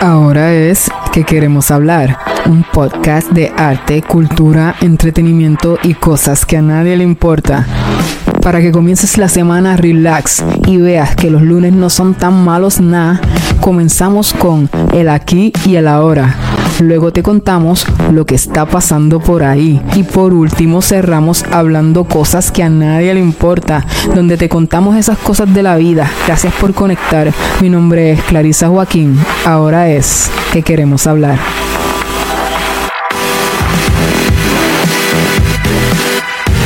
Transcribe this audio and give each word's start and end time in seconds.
Ahora 0.00 0.54
es 0.54 0.88
que 1.12 1.24
queremos 1.24 1.72
hablar, 1.72 2.18
un 2.46 2.62
podcast 2.62 3.32
de 3.32 3.52
arte, 3.56 4.00
cultura, 4.00 4.76
entretenimiento 4.80 5.76
y 5.82 5.94
cosas 5.94 6.46
que 6.46 6.56
a 6.56 6.62
nadie 6.62 6.96
le 6.96 7.02
importa. 7.02 7.66
Para 8.40 8.60
que 8.60 8.70
comiences 8.70 9.18
la 9.18 9.28
semana 9.28 9.76
relax 9.76 10.44
y 10.66 10.76
veas 10.76 11.16
que 11.16 11.30
los 11.30 11.42
lunes 11.42 11.72
no 11.72 11.90
son 11.90 12.14
tan 12.14 12.44
malos 12.44 12.80
nada, 12.80 13.20
comenzamos 13.60 14.32
con 14.32 14.70
el 14.92 15.08
aquí 15.08 15.52
y 15.66 15.74
el 15.74 15.88
ahora. 15.88 16.36
Luego 16.80 17.12
te 17.12 17.22
contamos 17.22 17.86
lo 18.12 18.24
que 18.24 18.34
está 18.34 18.66
pasando 18.66 19.20
por 19.20 19.42
ahí. 19.42 19.82
Y 19.94 20.04
por 20.04 20.32
último 20.32 20.80
cerramos 20.80 21.44
hablando 21.50 22.04
cosas 22.04 22.52
que 22.52 22.62
a 22.62 22.68
nadie 22.68 23.14
le 23.14 23.20
importa, 23.20 23.84
donde 24.14 24.36
te 24.36 24.48
contamos 24.48 24.96
esas 24.96 25.18
cosas 25.18 25.52
de 25.52 25.62
la 25.62 25.76
vida. 25.76 26.10
Gracias 26.26 26.54
por 26.54 26.74
conectar. 26.74 27.32
Mi 27.60 27.68
nombre 27.68 28.12
es 28.12 28.22
Clarisa 28.22 28.68
Joaquín. 28.68 29.18
Ahora 29.44 29.90
es 29.90 30.30
que 30.52 30.62
queremos 30.62 31.06
hablar. 31.06 31.38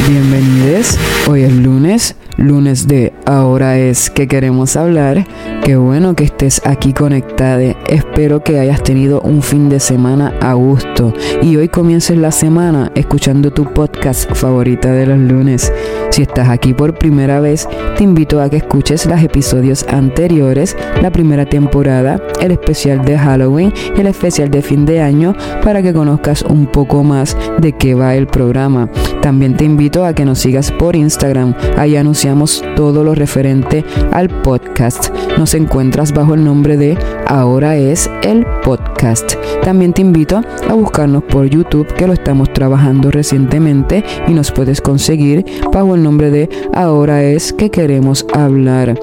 Bienvenidos. 0.08 0.98
Hoy 1.28 1.42
es 1.42 1.52
lunes 1.52 2.16
lunes 2.36 2.88
de 2.88 3.12
Ahora 3.24 3.78
es 3.78 4.10
que 4.10 4.26
queremos 4.26 4.76
hablar. 4.76 5.24
Qué 5.64 5.76
bueno 5.76 6.14
que 6.14 6.24
estés 6.24 6.60
aquí 6.64 6.92
conectada. 6.92 7.76
Espero 7.88 8.42
que 8.42 8.58
hayas 8.58 8.82
tenido 8.82 9.20
un 9.20 9.42
fin 9.42 9.68
de 9.68 9.78
semana 9.78 10.34
a 10.40 10.54
gusto 10.54 11.14
y 11.40 11.56
hoy 11.56 11.68
comiences 11.68 12.16
la 12.16 12.32
semana 12.32 12.90
escuchando 12.94 13.52
tu 13.52 13.64
podcast 13.72 14.30
favorita 14.34 14.90
de 14.92 15.06
los 15.06 15.18
lunes. 15.18 15.72
Si 16.10 16.22
estás 16.22 16.48
aquí 16.48 16.74
por 16.74 16.98
primera 16.98 17.40
vez, 17.40 17.68
te 17.96 18.04
invito 18.04 18.40
a 18.40 18.50
que 18.50 18.56
escuches 18.56 19.06
los 19.06 19.22
episodios 19.22 19.86
anteriores, 19.88 20.76
la 21.00 21.10
primera 21.10 21.46
temporada, 21.46 22.20
el 22.40 22.50
especial 22.50 23.04
de 23.04 23.16
Halloween 23.16 23.72
y 23.96 24.00
el 24.00 24.08
especial 24.08 24.50
de 24.50 24.62
fin 24.62 24.84
de 24.84 25.00
año 25.00 25.34
para 25.62 25.80
que 25.80 25.92
conozcas 25.92 26.42
un 26.42 26.66
poco 26.66 27.04
más 27.04 27.36
de 27.58 27.72
qué 27.72 27.94
va 27.94 28.16
el 28.16 28.26
programa. 28.26 28.90
También 29.22 29.56
te 29.56 29.64
invito 29.64 30.01
a 30.04 30.14
que 30.14 30.24
nos 30.24 30.38
sigas 30.38 30.70
por 30.72 30.96
Instagram. 30.96 31.54
Ahí 31.76 31.96
anunciamos 31.96 32.64
todo 32.76 33.04
lo 33.04 33.14
referente 33.14 33.84
al 34.12 34.28
podcast. 34.28 35.10
Nos 35.38 35.54
encuentras 35.54 36.12
bajo 36.12 36.34
el 36.34 36.44
nombre 36.44 36.76
de 36.76 36.96
Ahora 37.26 37.76
es 37.76 38.10
el 38.22 38.46
podcast. 38.62 39.34
También 39.62 39.92
te 39.92 40.02
invito 40.02 40.42
a 40.68 40.74
buscarnos 40.74 41.22
por 41.24 41.46
YouTube 41.46 41.86
que 41.94 42.06
lo 42.06 42.12
estamos 42.12 42.52
trabajando 42.52 43.10
recientemente 43.10 44.04
y 44.26 44.32
nos 44.32 44.50
puedes 44.50 44.80
conseguir 44.80 45.44
bajo 45.72 45.94
el 45.94 46.02
nombre 46.02 46.30
de 46.30 46.48
Ahora 46.74 47.22
es 47.22 47.52
que 47.52 47.70
queremos 47.70 48.26
hablar 48.32 48.94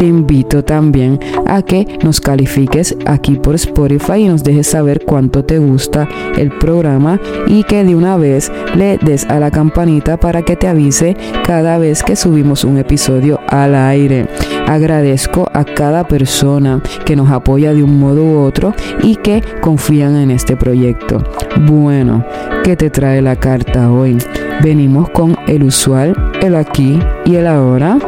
te 0.00 0.06
invito 0.06 0.64
también 0.64 1.20
a 1.44 1.60
que 1.60 1.86
nos 2.02 2.22
califiques 2.22 2.96
aquí 3.04 3.36
por 3.36 3.54
Spotify 3.56 4.20
y 4.20 4.28
nos 4.28 4.42
dejes 4.42 4.68
saber 4.68 5.04
cuánto 5.04 5.44
te 5.44 5.58
gusta 5.58 6.08
el 6.38 6.48
programa 6.52 7.20
y 7.46 7.64
que 7.64 7.84
de 7.84 7.94
una 7.94 8.16
vez 8.16 8.50
le 8.74 8.96
des 8.96 9.26
a 9.26 9.38
la 9.38 9.50
campanita 9.50 10.16
para 10.16 10.40
que 10.40 10.56
te 10.56 10.68
avise 10.68 11.14
cada 11.44 11.76
vez 11.76 12.02
que 12.02 12.16
subimos 12.16 12.64
un 12.64 12.78
episodio 12.78 13.40
al 13.46 13.74
aire. 13.74 14.26
Agradezco 14.66 15.50
a 15.52 15.66
cada 15.66 16.08
persona 16.08 16.82
que 17.04 17.14
nos 17.14 17.30
apoya 17.30 17.74
de 17.74 17.82
un 17.82 18.00
modo 18.00 18.24
u 18.24 18.38
otro 18.38 18.72
y 19.02 19.16
que 19.16 19.42
confían 19.60 20.16
en 20.16 20.30
este 20.30 20.56
proyecto. 20.56 21.22
Bueno, 21.66 22.24
¿qué 22.64 22.74
te 22.74 22.88
trae 22.88 23.20
la 23.20 23.36
carta 23.36 23.92
hoy? 23.92 24.16
Venimos 24.62 25.10
con 25.10 25.36
el 25.46 25.62
usual, 25.62 26.16
el 26.40 26.56
aquí 26.56 26.98
y 27.26 27.34
el 27.34 27.46
ahora 27.46 27.98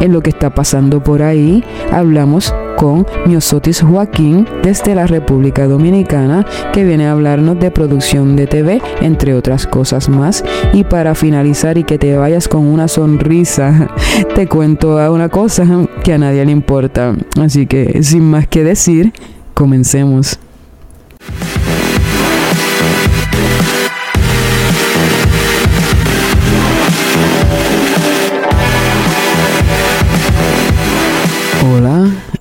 en 0.00 0.12
lo 0.12 0.20
que 0.22 0.30
está 0.30 0.50
pasando 0.50 1.02
por 1.02 1.22
ahí. 1.22 1.64
Hablamos 1.92 2.54
con 2.76 3.06
Miosotis 3.26 3.80
Joaquín 3.80 4.46
desde 4.62 4.94
la 4.94 5.06
República 5.06 5.66
Dominicana 5.66 6.46
que 6.72 6.84
viene 6.84 7.06
a 7.06 7.12
hablarnos 7.12 7.58
de 7.58 7.70
producción 7.70 8.36
de 8.36 8.46
TV, 8.46 8.82
entre 9.00 9.34
otras 9.34 9.66
cosas 9.66 10.08
más. 10.08 10.44
Y 10.72 10.84
para 10.84 11.14
finalizar 11.14 11.78
y 11.78 11.84
que 11.84 11.98
te 11.98 12.16
vayas 12.16 12.48
con 12.48 12.66
una 12.66 12.88
sonrisa, 12.88 13.88
te 14.34 14.46
cuento 14.46 14.96
una 15.12 15.28
cosa 15.28 15.66
que 16.04 16.12
a 16.12 16.18
nadie 16.18 16.44
le 16.44 16.52
importa. 16.52 17.14
Así 17.40 17.66
que 17.66 18.02
sin 18.02 18.24
más 18.24 18.46
que 18.46 18.62
decir, 18.62 19.12
comencemos. 19.54 20.38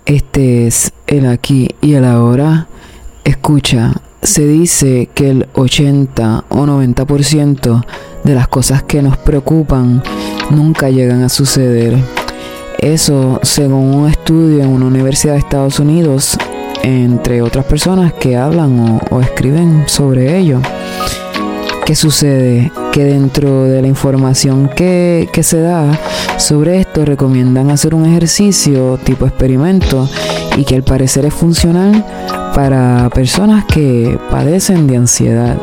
Este 0.05 0.67
es 0.67 0.91
el 1.07 1.27
aquí 1.27 1.69
y 1.81 1.93
el 1.93 2.05
ahora. 2.05 2.67
Escucha, 3.23 3.93
se 4.21 4.45
dice 4.45 5.09
que 5.13 5.29
el 5.29 5.47
80 5.53 6.45
o 6.49 6.65
90% 6.65 7.85
de 8.23 8.35
las 8.35 8.47
cosas 8.47 8.83
que 8.83 9.01
nos 9.01 9.17
preocupan 9.17 10.03
nunca 10.51 10.89
llegan 10.89 11.23
a 11.23 11.29
suceder. 11.29 11.97
Eso 12.79 13.39
según 13.43 13.95
un 13.95 14.09
estudio 14.09 14.63
en 14.63 14.69
una 14.69 14.85
universidad 14.85 15.33
de 15.33 15.39
Estados 15.39 15.79
Unidos, 15.79 16.37
entre 16.83 17.41
otras 17.41 17.65
personas 17.65 18.13
que 18.13 18.37
hablan 18.37 18.99
o, 19.09 19.21
escriben 19.21 19.85
sobre 19.87 20.37
ello. 20.37 20.61
¿Qué 21.85 21.95
sucede? 21.95 22.71
Que 22.91 23.03
dentro 23.03 23.65
de 23.65 23.79
la 23.79 23.87
información 23.87 24.67
que, 24.75 25.29
se 25.43 25.61
da 25.61 25.91
sobre 26.37 26.79
esto 26.79 27.05
recomiendan 27.05 27.69
hacer 27.69 27.93
un 27.93 28.07
ejercicio 28.07 28.97
tipo 29.03 29.27
experimento 29.27 30.09
y 30.57 30.63
que 30.65 30.73
al 30.73 30.81
parecer 30.81 31.25
es 31.25 31.33
funcional 31.35 32.03
para 32.55 33.11
personas 33.13 33.65
que 33.65 34.17
padecen 34.31 34.87
de 34.87 34.97
ansiedad. 34.97 35.57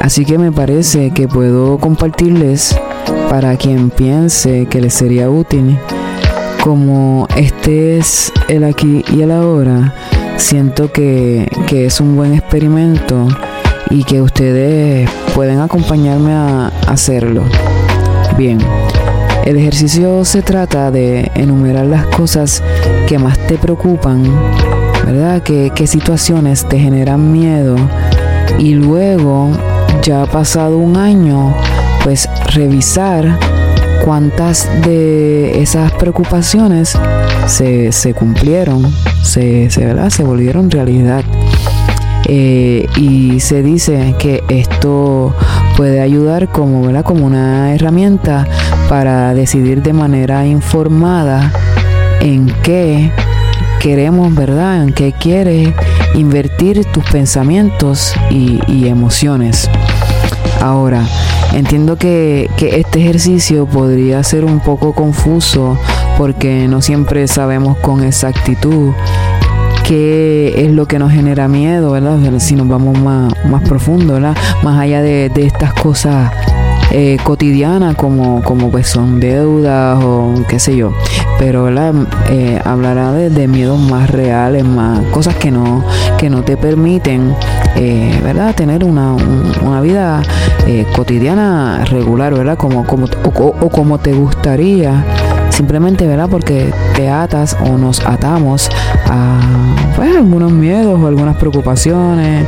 Así 0.00 0.24
que 0.24 0.38
me 0.38 0.50
parece 0.50 1.12
que 1.12 1.28
puedo 1.28 1.78
compartirles 1.78 2.76
para 3.30 3.56
quien 3.56 3.90
piense 3.90 4.66
que 4.66 4.80
les 4.80 4.92
sería 4.92 5.30
útil. 5.30 5.78
Como 6.64 7.28
este 7.36 7.96
es 7.98 8.32
el 8.48 8.64
aquí 8.64 9.04
y 9.12 9.22
el 9.22 9.30
ahora, 9.30 9.94
siento 10.36 10.90
que, 10.90 11.48
que 11.68 11.86
es 11.86 12.00
un 12.00 12.16
buen 12.16 12.34
experimento 12.34 13.28
y 13.92 14.04
que 14.04 14.22
ustedes 14.22 15.08
pueden 15.34 15.60
acompañarme 15.60 16.32
a 16.32 16.72
hacerlo. 16.88 17.44
Bien, 18.36 18.58
el 19.44 19.56
ejercicio 19.58 20.24
se 20.24 20.40
trata 20.40 20.90
de 20.90 21.30
enumerar 21.34 21.86
las 21.86 22.06
cosas 22.06 22.62
que 23.06 23.18
más 23.18 23.38
te 23.46 23.58
preocupan, 23.58 24.22
¿verdad? 25.04 25.42
¿Qué, 25.42 25.70
qué 25.74 25.86
situaciones 25.86 26.66
te 26.66 26.78
generan 26.78 27.30
miedo? 27.30 27.76
Y 28.58 28.74
luego, 28.74 29.50
ya 30.02 30.22
ha 30.22 30.26
pasado 30.26 30.78
un 30.78 30.96
año, 30.96 31.54
pues 32.02 32.28
revisar 32.54 33.38
cuántas 34.04 34.68
de 34.82 35.62
esas 35.62 35.92
preocupaciones 35.92 36.96
se, 37.46 37.92
se 37.92 38.14
cumplieron, 38.14 38.90
se, 39.22 39.70
se, 39.70 39.84
¿verdad? 39.84 40.08
se 40.10 40.24
volvieron 40.24 40.70
realidad. 40.70 41.24
Eh, 42.28 42.86
y 42.96 43.40
se 43.40 43.62
dice 43.62 44.14
que 44.18 44.42
esto 44.48 45.34
puede 45.76 46.00
ayudar 46.00 46.48
como, 46.48 46.88
como 47.02 47.26
una 47.26 47.74
herramienta 47.74 48.46
para 48.88 49.34
decidir 49.34 49.82
de 49.82 49.92
manera 49.92 50.46
informada 50.46 51.52
en 52.20 52.46
qué 52.62 53.10
queremos, 53.80 54.32
¿verdad? 54.34 54.84
En 54.84 54.92
qué 54.92 55.12
quieres 55.12 55.74
invertir 56.14 56.84
tus 56.92 57.04
pensamientos 57.10 58.14
y, 58.30 58.86
emociones. 58.86 59.68
Ahora, 60.60 61.04
entiendo 61.52 61.96
que, 61.96 62.48
este 62.58 63.00
ejercicio 63.00 63.66
podría 63.66 64.22
ser 64.22 64.44
un 64.44 64.60
poco 64.60 64.92
confuso 64.92 65.76
porque 66.16 66.68
no 66.68 66.80
siempre 66.80 67.26
sabemos 67.26 67.76
con 67.78 68.04
exactitud 68.04 68.92
qué 69.86 70.64
es 70.64 70.70
lo 70.70 70.86
que 70.86 70.98
nos 70.98 71.12
genera 71.12 71.48
miedo, 71.48 71.92
¿verdad? 71.92 72.18
Si 72.38 72.54
nos 72.54 72.68
vamos 72.68 72.98
más, 72.98 73.32
más 73.44 73.62
profundo, 73.62 74.14
¿verdad? 74.14 74.36
Más 74.62 74.78
allá 74.80 75.02
de, 75.02 75.30
estas 75.36 75.72
cosas 75.74 76.32
eh, 76.90 77.16
cotidianas 77.24 77.96
como, 77.96 78.42
como 78.42 78.70
pues 78.70 78.86
son 78.86 79.20
deudas 79.20 79.98
o 80.02 80.34
qué 80.48 80.58
sé 80.58 80.76
yo. 80.76 80.92
Pero 81.38 81.64
¿verdad? 81.64 81.94
Eh, 82.30 82.60
hablará 82.64 83.12
de, 83.12 83.48
miedos 83.48 83.80
más 83.80 84.10
reales, 84.10 84.64
más 84.64 85.00
cosas 85.06 85.34
que 85.36 85.50
no, 85.50 85.84
que 86.18 86.30
no 86.30 86.42
te 86.42 86.56
permiten 86.56 87.34
eh, 87.76 88.20
¿verdad? 88.22 88.54
tener 88.54 88.84
una, 88.84 89.14
una 89.62 89.80
vida 89.80 90.22
cotidiana 90.94 91.84
regular, 91.86 92.34
¿verdad? 92.34 92.56
Como, 92.56 92.86
como, 92.86 93.06
o 93.60 93.68
como 93.68 93.98
te 93.98 94.12
gustaría 94.12 95.04
simplemente, 95.52 96.06
¿verdad? 96.06 96.28
Porque 96.30 96.72
te 96.94 97.08
atas 97.08 97.56
o 97.64 97.78
nos 97.78 98.04
atamos 98.04 98.68
a 99.06 99.40
pues, 99.94 100.16
algunos 100.16 100.52
miedos 100.52 100.98
o 101.00 101.06
algunas 101.06 101.36
preocupaciones 101.36 102.46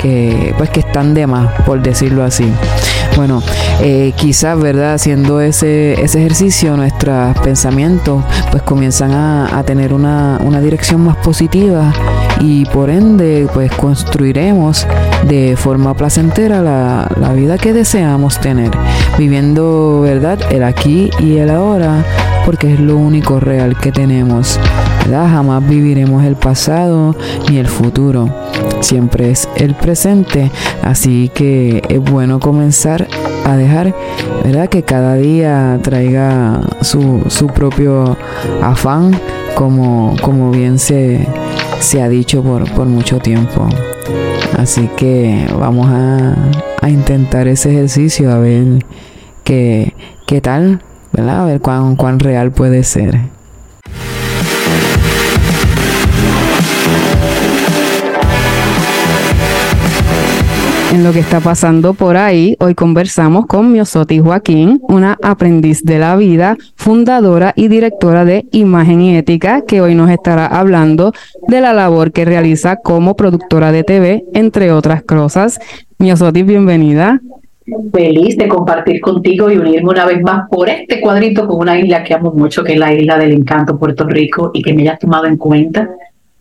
que 0.00 0.54
pues 0.56 0.70
que 0.70 0.80
están 0.80 1.14
de 1.14 1.26
más, 1.26 1.50
por 1.62 1.82
decirlo 1.82 2.22
así. 2.22 2.52
Bueno, 3.16 3.42
eh, 3.80 4.12
quizás, 4.16 4.58
¿verdad? 4.58 4.94
Haciendo 4.94 5.40
ese, 5.40 6.00
ese 6.02 6.20
ejercicio, 6.20 6.76
nuestros 6.76 7.38
pensamientos 7.38 8.24
pues 8.50 8.62
comienzan 8.62 9.12
a, 9.12 9.58
a 9.58 9.62
tener 9.64 9.92
una, 9.92 10.38
una 10.42 10.60
dirección 10.60 11.04
más 11.04 11.16
positiva 11.16 11.92
y 12.40 12.64
por 12.66 12.90
ende 12.90 13.46
pues 13.52 13.70
construiremos 13.72 14.86
de 15.28 15.56
forma 15.56 15.94
placentera 15.94 16.62
la, 16.62 17.08
la 17.20 17.32
vida 17.32 17.58
que 17.58 17.72
deseamos 17.72 18.40
tener, 18.40 18.70
viviendo, 19.18 20.00
¿verdad?, 20.00 20.38
el 20.50 20.64
aquí 20.64 21.10
y 21.20 21.36
el 21.36 21.50
ahora, 21.50 22.04
porque 22.44 22.72
es 22.72 22.80
lo 22.80 22.96
único 22.96 23.40
real 23.40 23.76
que 23.78 23.92
tenemos. 23.92 24.58
¿verdad? 25.04 25.28
Jamás 25.30 25.68
viviremos 25.68 26.24
el 26.24 26.36
pasado 26.36 27.16
ni 27.48 27.58
el 27.58 27.66
futuro, 27.66 28.28
siempre 28.80 29.30
es 29.30 29.48
el 29.56 29.74
presente, 29.74 30.50
así 30.82 31.30
que 31.34 31.82
es 31.88 32.00
bueno 32.00 32.40
comenzar 32.40 33.08
a 33.44 33.56
dejar, 33.56 33.94
¿verdad? 34.44 34.68
Que 34.68 34.82
cada 34.82 35.14
día 35.14 35.78
traiga 35.82 36.60
su, 36.80 37.22
su 37.28 37.48
propio 37.48 38.16
afán, 38.62 39.18
como, 39.54 40.16
como 40.22 40.50
bien 40.50 40.78
se, 40.78 41.26
se 41.80 42.02
ha 42.02 42.08
dicho 42.08 42.42
por, 42.42 42.70
por 42.72 42.86
mucho 42.86 43.18
tiempo. 43.18 43.68
Así 44.58 44.88
que 44.96 45.46
vamos 45.58 45.88
a, 45.90 46.36
a 46.80 46.90
intentar 46.90 47.48
ese 47.48 47.70
ejercicio 47.70 48.30
a 48.30 48.38
ver 48.38 48.84
qué, 49.44 49.94
qué 50.26 50.40
tal, 50.40 50.82
¿verdad? 51.12 51.42
A 51.42 51.46
ver 51.46 51.60
cuán, 51.60 51.96
cuán 51.96 52.18
real 52.18 52.52
puede 52.52 52.84
ser. 52.84 53.20
En 60.92 61.04
lo 61.04 61.12
que 61.12 61.20
está 61.20 61.40
pasando 61.40 61.94
por 61.94 62.18
ahí, 62.18 62.54
hoy 62.60 62.74
conversamos 62.74 63.46
con 63.46 63.72
Miosoti 63.72 64.18
Joaquín, 64.18 64.78
una 64.88 65.16
aprendiz 65.22 65.82
de 65.82 65.98
la 65.98 66.16
vida, 66.16 66.58
fundadora 66.76 67.54
y 67.56 67.68
directora 67.68 68.26
de 68.26 68.44
Imagen 68.52 69.00
y 69.00 69.16
Ética, 69.16 69.62
que 69.66 69.80
hoy 69.80 69.94
nos 69.94 70.10
estará 70.10 70.44
hablando 70.44 71.14
de 71.48 71.62
la 71.62 71.72
labor 71.72 72.12
que 72.12 72.26
realiza 72.26 72.76
como 72.76 73.16
productora 73.16 73.72
de 73.72 73.84
TV, 73.84 74.24
entre 74.34 74.70
otras 74.70 75.02
cosas. 75.02 75.58
Miosoti, 75.98 76.42
bienvenida. 76.42 77.22
Feliz 77.90 78.36
de 78.36 78.48
compartir 78.48 79.00
contigo 79.00 79.50
y 79.50 79.56
unirme 79.56 79.88
una 79.88 80.04
vez 80.04 80.20
más 80.20 80.46
por 80.50 80.68
este 80.68 81.00
cuadrito 81.00 81.46
con 81.46 81.58
una 81.58 81.78
isla 81.78 82.04
que 82.04 82.12
amo 82.12 82.32
mucho, 82.32 82.62
que 82.62 82.74
es 82.74 82.78
la 82.78 82.92
isla 82.92 83.16
del 83.16 83.32
encanto 83.32 83.78
Puerto 83.78 84.04
Rico 84.04 84.50
y 84.52 84.60
que 84.60 84.74
me 84.74 84.82
hayas 84.82 84.98
tomado 84.98 85.24
en 85.24 85.38
cuenta 85.38 85.88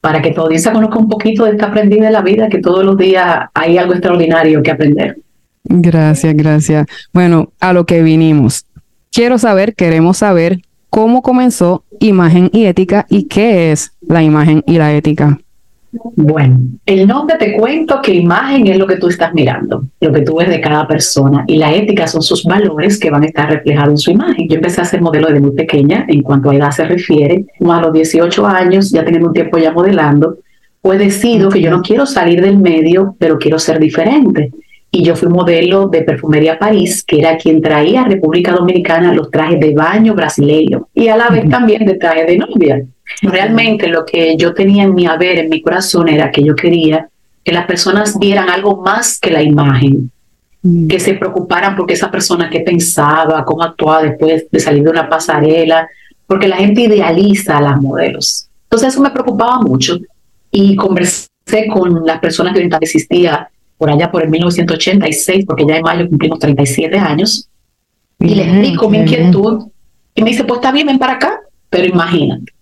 para 0.02 0.22
que 0.22 0.32
tu 0.32 0.42
audiencia 0.42 0.74
conozca 0.74 0.98
un 0.98 1.08
poquito 1.08 1.46
de 1.46 1.52
esta 1.52 1.68
aprendida 1.68 2.06
de 2.06 2.12
la 2.12 2.22
vida, 2.22 2.50
que 2.50 2.58
todos 2.58 2.84
los 2.84 2.98
días 2.98 3.50
hay 3.54 3.78
algo 3.78 3.94
extraordinario 3.94 4.64
que 4.64 4.72
aprender. 4.72 5.18
Gracias, 5.64 6.36
gracias. 6.36 6.88
Bueno, 7.14 7.54
a 7.60 7.72
lo 7.72 7.86
que 7.86 8.02
vinimos. 8.02 8.66
Quiero 9.12 9.38
saber, 9.38 9.76
queremos 9.76 10.18
saber 10.18 10.62
cómo 10.90 11.22
comenzó 11.22 11.84
imagen 12.00 12.50
y 12.52 12.66
ética 12.66 13.06
y 13.10 13.28
qué 13.28 13.72
es 13.72 13.94
la 14.02 14.24
imagen 14.24 14.64
y 14.66 14.78
la 14.78 14.94
ética. 14.94 15.40
Bueno, 16.16 16.60
el 16.86 17.06
nombre 17.06 17.36
te 17.38 17.58
cuento 17.58 18.02
que 18.02 18.14
imagen 18.14 18.68
es 18.68 18.78
lo 18.78 18.88
que 18.88 18.96
tú 18.96 19.10
estás 19.10 19.34
mirando, 19.34 19.84
lo 20.00 20.12
que 20.14 20.22
tú 20.22 20.38
ves 20.38 20.50
de 20.50 20.62
cada 20.62 20.88
persona 20.88 21.44
y 21.48 21.58
la 21.58 21.74
ética 21.74 22.08
son 22.08 22.22
sus 22.22 22.46
valores 22.46 22.98
que 22.98 23.10
van 23.10 23.24
a 23.24 23.26
estar 23.26 23.50
reflejados 23.50 23.92
en 23.92 23.98
su 23.98 24.12
imagen. 24.12 24.48
Yo 24.48 24.56
empecé 24.56 24.80
a 24.80 24.84
hacer 24.84 25.02
modelo 25.02 25.28
desde 25.28 25.42
muy 25.42 25.52
pequeña 25.52 26.06
en 26.08 26.22
cuanto 26.22 26.50
a 26.50 26.56
edad 26.56 26.72
se 26.72 26.86
refiere, 26.86 27.46
como 27.60 27.74
a 27.74 27.82
los 27.82 27.92
18 27.92 28.48
años, 28.48 28.90
ya 28.90 29.04
teniendo 29.04 29.28
un 29.28 29.34
tiempo 29.34 29.58
ya 29.58 29.74
modelando, 29.74 30.38
pues 30.82 30.98
decido 30.98 31.50
que 31.50 31.62
yo 31.62 31.70
no 31.70 31.82
quiero 31.82 32.06
salir 32.06 32.42
del 32.42 32.58
medio, 32.58 33.16
pero 33.20 33.38
quiero 33.38 33.60
ser 33.60 33.78
diferente. 33.78 34.52
Y 34.94 35.04
yo 35.04 35.16
fui 35.16 35.30
modelo 35.30 35.88
de 35.88 36.02
Perfumería 36.02 36.60
París, 36.60 37.04
que 37.04 37.20
era 37.20 37.38
quien 37.38 37.62
traía 37.62 38.02
a 38.02 38.08
República 38.08 38.52
Dominicana 38.52 39.14
los 39.14 39.32
trajes 39.32 39.60
de 39.60 39.74
baño 39.74 40.14
brasileños 40.16 40.84
y 40.94 41.08
a 41.08 41.16
la 41.16 41.30
vez 41.30 41.48
también 41.50 41.86
de 41.86 41.96
trajes 41.96 42.28
de 42.28 42.38
novia. 42.38 42.84
Realmente 43.22 43.88
lo 43.88 44.06
que 44.06 44.36
yo 44.38 44.54
tenía 44.54 44.84
en 44.84 44.94
mi 44.94 45.06
haber, 45.06 45.40
en 45.40 45.50
mi 45.50 45.62
corazón, 45.62 46.10
era 46.10 46.32
que 46.32 46.44
yo 46.44 46.56
quería 46.56 47.08
que 47.44 47.52
las 47.52 47.66
personas 47.66 48.20
vieran 48.20 48.50
algo 48.50 48.82
más 48.82 49.20
que 49.20 49.32
la 49.32 49.42
imagen, 49.42 50.12
mm. 50.62 50.88
que 50.88 51.00
se 51.00 51.16
preocuparan 51.16 51.76
porque 51.76 51.94
esa 51.94 52.12
persona 52.12 52.50
que 52.50 52.60
pensaba, 52.60 53.44
cómo 53.46 53.64
actuaba 53.64 54.04
después 54.04 54.46
de 54.52 54.60
salir 54.60 54.84
de 54.84 54.90
una 54.90 55.10
pasarela, 55.10 55.88
porque 56.28 56.48
la 56.48 56.58
gente 56.58 56.82
idealiza 56.82 57.58
a 57.58 57.62
las 57.62 57.82
modelos. 57.82 58.48
Entonces 58.64 58.90
eso 58.90 59.02
me 59.02 59.12
preocupaba 59.12 59.60
mucho 59.60 60.00
y 60.52 60.76
conversé 60.76 61.28
con 61.74 62.06
las 62.06 62.20
personas 62.20 62.54
que 62.54 62.70
existía 62.82 63.50
por 63.78 63.90
allá 63.90 64.12
por 64.12 64.22
el 64.22 64.30
1986, 64.30 65.46
porque 65.46 65.66
ya 65.68 65.78
en 65.78 65.82
mayo 65.82 66.08
cumplimos 66.08 66.38
37 66.38 66.98
años, 67.00 67.50
y 68.20 68.36
les 68.36 68.48
explico 68.48 68.90
mi 68.90 69.00
inquietud 69.00 69.68
y 70.14 70.22
me 70.22 70.30
dice, 70.30 70.44
pues 70.44 70.60
está 70.60 70.72
bien, 70.72 70.88
ven 70.88 71.00
para 71.00 71.14
acá, 71.14 71.40
pero 71.70 71.88
imagínate, 71.88 72.54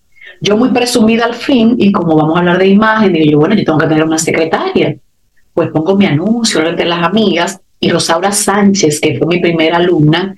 yo 0.41 0.57
muy 0.57 0.69
presumida 0.69 1.25
al 1.25 1.35
fin, 1.35 1.75
y 1.77 1.91
como 1.91 2.15
vamos 2.15 2.35
a 2.35 2.39
hablar 2.39 2.57
de 2.57 2.67
imagen, 2.67 3.13
digo 3.13 3.31
yo, 3.31 3.39
bueno, 3.39 3.55
yo 3.55 3.63
tengo 3.63 3.77
que 3.77 3.87
tener 3.87 4.03
una 4.03 4.17
secretaria. 4.17 4.95
Pues 5.53 5.69
pongo 5.71 5.95
mi 5.95 6.05
anuncio 6.05 6.65
entre 6.65 6.85
las 6.85 7.03
amigas 7.03 7.59
y 7.79 7.89
Rosaura 7.89 8.31
Sánchez, 8.31 8.99
que 8.99 9.17
fue 9.17 9.27
mi 9.27 9.39
primera 9.39 9.77
alumna, 9.77 10.35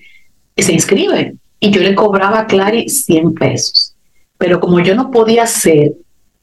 se 0.57 0.73
inscribe. 0.73 1.35
Y 1.59 1.71
yo 1.71 1.81
le 1.81 1.95
cobraba 1.95 2.39
a 2.39 2.47
Clary 2.47 2.89
100 2.89 3.33
pesos. 3.35 3.95
Pero 4.37 4.59
como 4.59 4.79
yo 4.79 4.95
no 4.95 5.11
podía 5.11 5.45
ser 5.45 5.93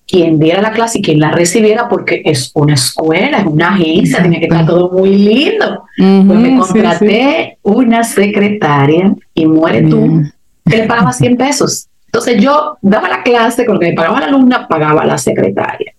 quien 0.06 0.38
diera 0.38 0.62
la 0.62 0.72
clase 0.72 1.00
y 1.00 1.02
quien 1.02 1.20
la 1.20 1.32
recibiera, 1.32 1.88
porque 1.88 2.22
es 2.24 2.50
una 2.54 2.74
escuela, 2.74 3.40
es 3.40 3.46
una 3.46 3.74
agencia, 3.74 4.22
tiene 4.22 4.38
que 4.38 4.46
estar 4.46 4.64
todo 4.64 4.90
muy 4.90 5.16
lindo. 5.16 5.84
pues 5.96 6.38
me 6.38 6.56
contraté 6.56 7.58
una 7.62 8.02
secretaria 8.04 9.14
y 9.34 9.46
muere 9.46 9.82
tú, 9.82 10.22
que 10.64 10.76
le 10.78 10.84
pagaba 10.84 11.12
100 11.12 11.36
pesos. 11.36 11.87
Entonces 12.08 12.42
yo 12.42 12.78
daba 12.80 13.08
la 13.08 13.22
clase, 13.22 13.66
con 13.66 13.74
lo 13.74 13.80
que 13.80 13.88
me 13.88 13.94
pagaba 13.94 14.20
la 14.20 14.26
alumna, 14.26 14.66
pagaba 14.66 15.04
la 15.04 15.18
secretaria. 15.18 15.92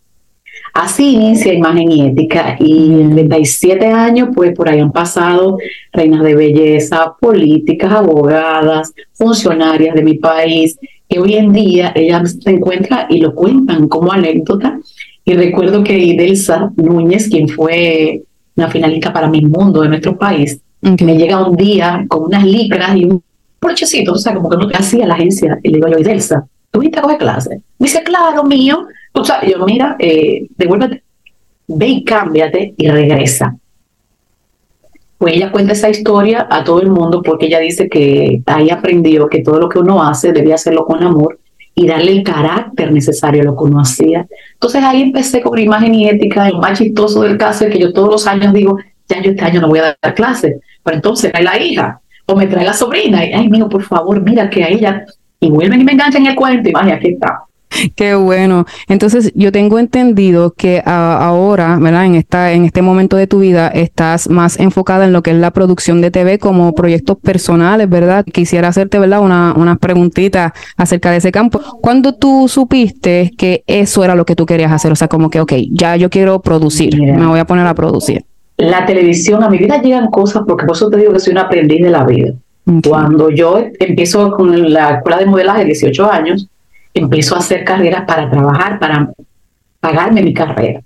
Así 0.74 1.14
inicia 1.14 1.54
Imagen 1.54 1.92
y 1.92 2.08
Ética 2.08 2.56
y 2.60 3.02
en 3.02 3.14
37 3.14 3.88
años, 3.88 4.30
pues 4.34 4.54
por 4.54 4.70
ahí 4.70 4.80
han 4.80 4.92
pasado 4.92 5.58
reinas 5.92 6.24
de 6.24 6.36
belleza, 6.36 7.14
políticas, 7.20 7.92
abogadas, 7.92 8.94
funcionarias 9.14 9.96
de 9.96 10.04
mi 10.04 10.16
país, 10.16 10.80
que 11.08 11.20
hoy 11.20 11.36
en 11.36 11.54
día 11.54 11.92
ellas 11.96 12.38
se 12.40 12.52
encuentran 12.52 13.08
y 13.10 13.20
lo 13.20 13.34
cuentan 13.34 13.88
como 13.88 14.12
anécdota. 14.12 14.80
Y 15.26 15.34
recuerdo 15.34 15.84
que 15.84 15.98
Idelsa 15.98 16.72
Núñez, 16.76 17.30
quien 17.30 17.48
fue 17.48 18.24
una 18.56 18.70
finalista 18.70 19.14
para 19.14 19.30
mi 19.30 19.42
mundo 19.42 19.82
de 19.82 19.90
nuestro 19.90 20.18
país, 20.18 20.60
me 20.82 21.18
llega 21.18 21.46
un 21.46 21.56
día 21.56 22.06
con 22.08 22.26
unas 22.26 22.44
licras 22.46 22.96
y 22.96 23.06
un 23.06 23.24
brochecito, 23.62 24.14
o 24.14 24.18
sea, 24.18 24.34
como 24.34 24.50
que 24.50 24.58
no 24.58 24.70
hacía 24.74 25.06
la 25.08 25.16
agencia. 25.16 25.60
Y 25.64 25.70
le 25.70 25.76
digo 25.76 25.88
yo, 25.88 26.00
Idelsa, 26.00 26.46
¿tú 26.72 26.80
viste 26.80 27.00
a 27.00 27.02
coger 27.02 27.18
clase? 27.18 27.62
Me 27.78 27.86
dice, 27.86 28.04
claro, 28.04 28.44
mío. 28.44 28.88
O 29.14 29.24
sea, 29.24 29.46
yo, 29.46 29.66
mira, 29.66 29.96
eh, 30.00 30.48
devuélvete, 30.58 31.04
ve 31.68 31.88
y 31.88 32.04
cámbiate 32.04 32.74
y 32.78 32.90
regresa. 32.90 33.56
Pues 35.18 35.36
ella 35.36 35.52
cuenta 35.52 35.74
esa 35.74 35.90
historia 35.90 36.48
a 36.50 36.64
todo 36.64 36.82
el 36.82 36.90
mundo 36.90 37.22
porque 37.22 37.48
ella 37.48 37.60
dice 37.60 37.90
que 37.90 38.42
ahí 38.46 38.70
aprendió 38.70 39.28
que 39.28 39.44
todo 39.44 39.60
lo 39.60 39.68
que 39.68 39.80
uno 39.80 40.02
hace 40.02 40.32
debía 40.32 40.56
hacerlo 40.56 40.86
con 40.86 41.04
amor 41.04 41.40
y 41.76 41.88
darle 41.88 42.14
el 42.14 42.24
carácter 42.24 42.92
necesario 42.94 43.42
a 43.42 43.46
lo 43.46 43.58
que 43.58 43.64
uno 43.66 43.82
hacía. 43.82 44.28
Entonces 44.54 44.82
ahí 44.82 45.02
empecé 45.02 45.42
con 45.42 45.60
imagen 45.60 45.94
y 45.94 46.08
ética. 46.08 46.50
Lo 46.50 46.60
más 46.60 46.78
chistoso 46.78 47.24
del 47.24 47.38
caso 47.38 47.66
es 47.66 47.74
que 47.74 47.80
yo 47.80 47.92
todos 47.92 48.10
los 48.10 48.28
años 48.28 48.54
digo, 48.54 48.78
ya 49.10 49.22
yo 49.22 49.32
este 49.32 49.44
año 49.44 49.60
no 49.60 49.68
voy 49.68 49.80
a 49.80 49.98
dar 50.02 50.16
clase, 50.16 50.62
pero 50.84 50.96
entonces 50.96 51.32
hay 51.34 51.44
la 51.44 51.62
hija 51.62 52.02
o 52.30 52.36
me 52.36 52.48
trae 52.48 52.66
la 52.66 52.74
sobrina, 52.74 53.26
y, 53.26 53.34
ay, 53.34 53.50
mío, 53.50 53.68
por 53.68 53.84
favor, 53.84 54.22
mira 54.22 54.50
que 54.50 54.64
a 54.64 54.70
ella, 54.70 55.06
y 55.40 55.50
vuelven 55.50 55.82
y 55.82 55.84
me 55.84 55.94
enganchan 55.94 56.22
en 56.22 56.32
el 56.32 56.36
cuento, 56.36 56.70
y 56.70 56.72
vaya, 56.72 56.96
aquí 56.96 57.10
está. 57.10 57.44
Qué 57.96 58.16
bueno. 58.16 58.66
Entonces, 58.88 59.32
yo 59.36 59.52
tengo 59.52 59.80
entendido 59.80 60.52
que 60.52 60.82
ahora, 60.86 61.78
¿verdad? 61.80 62.06
En 62.06 62.16
esta, 62.16 62.52
en 62.52 62.66
este 62.66 62.82
momento 62.82 63.16
de 63.16 63.28
tu 63.28 63.40
vida, 63.40 63.68
estás 63.68 64.30
más 64.30 64.60
enfocada 64.60 65.06
en 65.06 65.14
lo 65.14 65.22
que 65.22 65.32
es 65.32 65.38
la 65.38 65.52
producción 65.52 66.02
de 66.02 66.12
TV 66.12 66.40
como 66.40 66.74
proyectos 66.74 67.18
personales, 67.18 67.88
¿verdad? 67.88 68.26
Quisiera 68.26 68.70
hacerte, 68.70 68.98
¿verdad? 69.00 69.22
Una, 69.22 69.54
unas 69.56 69.78
preguntitas 69.78 70.52
acerca 70.78 71.12
de 71.12 71.18
ese 71.18 71.32
campo. 71.32 71.62
¿Cuándo 71.82 72.16
tú 72.16 72.48
supiste 72.48 73.32
que 73.38 73.64
eso 73.68 74.04
era 74.04 74.16
lo 74.16 74.26
que 74.26 74.36
tú 74.36 74.46
querías 74.46 74.72
hacer? 74.72 74.92
O 74.92 74.96
sea, 74.96 75.08
como 75.08 75.30
que, 75.30 75.40
ok, 75.40 75.54
ya 75.72 75.96
yo 75.96 76.10
quiero 76.10 76.42
producir, 76.42 77.00
me 77.00 77.28
voy 77.28 77.40
a 77.40 77.46
poner 77.46 77.68
a 77.68 77.76
producir 77.76 78.26
la 78.60 78.86
televisión, 78.86 79.42
a 79.42 79.50
mi 79.50 79.58
vida 79.58 79.82
llegan 79.82 80.08
cosas, 80.08 80.44
porque 80.46 80.66
por 80.66 80.76
eso 80.76 80.90
te 80.90 80.98
digo 80.98 81.14
que 81.14 81.20
soy 81.20 81.32
una 81.32 81.44
aprendiz 81.44 81.82
de 81.82 81.90
la 81.90 82.04
vida. 82.04 82.34
Cuando 82.88 83.30
yo 83.30 83.64
empiezo 83.80 84.32
con 84.32 84.74
la 84.74 84.96
escuela 84.96 85.18
de 85.18 85.26
modelaje 85.26 85.60
de 85.60 85.66
18 85.68 86.12
años, 86.12 86.48
empiezo 86.94 87.36
a 87.36 87.40
hacer 87.40 87.64
carreras 87.64 88.04
para 88.06 88.30
trabajar, 88.30 88.78
para 88.78 89.12
pagarme 89.80 90.22
mi 90.22 90.34
carrera. 90.34 90.82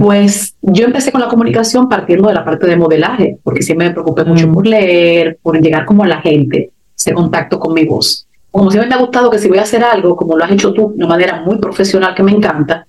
Pues 0.00 0.56
yo 0.62 0.86
empecé 0.86 1.12
con 1.12 1.20
la 1.20 1.28
comunicación 1.28 1.88
partiendo 1.88 2.28
de 2.28 2.34
la 2.34 2.44
parte 2.44 2.66
de 2.66 2.76
modelaje, 2.76 3.36
porque 3.42 3.62
siempre 3.62 3.88
me 3.88 3.94
preocupé 3.94 4.24
mucho 4.24 4.50
por 4.50 4.66
leer, 4.66 5.38
por 5.42 5.60
llegar 5.60 5.84
como 5.84 6.04
a 6.04 6.08
la 6.08 6.20
gente, 6.22 6.70
hacer 6.96 7.14
contacto 7.14 7.60
con 7.60 7.74
mi 7.74 7.84
voz. 7.84 8.26
Como 8.50 8.70
siempre 8.70 8.88
me 8.88 8.94
ha 8.94 8.98
gustado 8.98 9.30
que 9.30 9.38
si 9.38 9.48
voy 9.48 9.58
a 9.58 9.62
hacer 9.62 9.84
algo, 9.84 10.16
como 10.16 10.36
lo 10.36 10.44
has 10.44 10.50
hecho 10.50 10.72
tú, 10.72 10.94
de 10.96 11.04
una 11.04 11.08
manera 11.08 11.42
muy 11.42 11.58
profesional 11.58 12.14
que 12.14 12.22
me 12.22 12.32
encanta, 12.32 12.83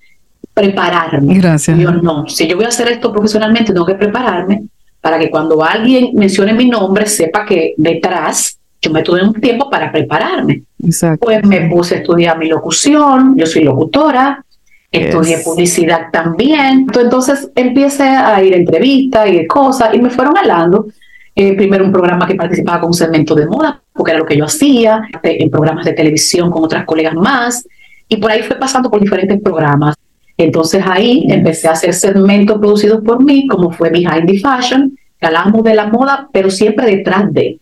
prepararme. 0.56 1.34
Gracias. 1.34 1.78
Yo 1.78 1.92
no, 1.92 2.26
si 2.28 2.46
yo 2.48 2.56
voy 2.56 2.64
a 2.64 2.68
hacer 2.68 2.88
esto 2.88 3.12
profesionalmente, 3.12 3.74
tengo 3.74 3.84
que 3.84 3.94
prepararme 3.94 4.64
para 5.02 5.18
que 5.18 5.28
cuando 5.28 5.62
alguien 5.62 6.10
mencione 6.14 6.54
mi 6.54 6.70
nombre 6.70 7.04
sepa 7.04 7.44
que 7.44 7.74
detrás 7.76 8.58
yo 8.80 8.90
me 8.90 9.02
tuve 9.02 9.22
un 9.22 9.34
tiempo 9.34 9.68
para 9.68 9.92
prepararme. 9.92 10.62
Exacto. 10.82 11.26
Pues 11.26 11.44
me 11.44 11.68
puse 11.68 11.96
a 11.96 11.98
estudiar 11.98 12.38
mi 12.38 12.48
locución, 12.48 13.36
yo 13.36 13.44
soy 13.44 13.64
locutora, 13.64 14.42
Estudié 14.90 15.38
publicidad 15.38 16.10
también. 16.10 16.86
Entonces 16.94 17.50
empecé 17.54 18.04
a 18.04 18.42
ir 18.42 18.54
a 18.54 18.56
entrevistas 18.56 19.28
y 19.28 19.46
cosas 19.46 19.92
y 19.92 20.00
me 20.00 20.08
fueron 20.08 20.38
hablando. 20.38 20.86
Eh, 21.34 21.54
primero 21.54 21.84
un 21.84 21.92
programa 21.92 22.26
que 22.26 22.34
participaba 22.34 22.80
con 22.80 22.88
un 22.88 22.94
segmento 22.94 23.34
de 23.34 23.46
moda, 23.46 23.78
porque 23.92 24.12
era 24.12 24.20
lo 24.20 24.24
que 24.24 24.38
yo 24.38 24.46
hacía, 24.46 25.02
en 25.22 25.50
programas 25.50 25.84
de 25.84 25.92
televisión 25.92 26.50
con 26.50 26.64
otras 26.64 26.86
colegas 26.86 27.14
más. 27.14 27.68
Y 28.08 28.16
por 28.16 28.30
ahí 28.30 28.42
fue 28.42 28.56
pasando 28.56 28.90
por 28.90 29.02
diferentes 29.02 29.38
programas. 29.42 29.96
Entonces 30.38 30.84
ahí 30.86 31.26
empecé 31.28 31.68
a 31.68 31.72
hacer 31.72 31.94
segmentos 31.94 32.58
producidos 32.58 33.02
por 33.02 33.22
mí, 33.22 33.46
como 33.46 33.70
fue 33.70 33.90
Behind 33.90 34.26
the 34.26 34.38
Fashion, 34.38 34.96
que 35.18 35.26
hablábamos 35.26 35.64
de 35.64 35.74
la 35.74 35.86
moda, 35.86 36.28
pero 36.32 36.50
siempre 36.50 36.86
detrás 36.86 37.32
de. 37.32 37.58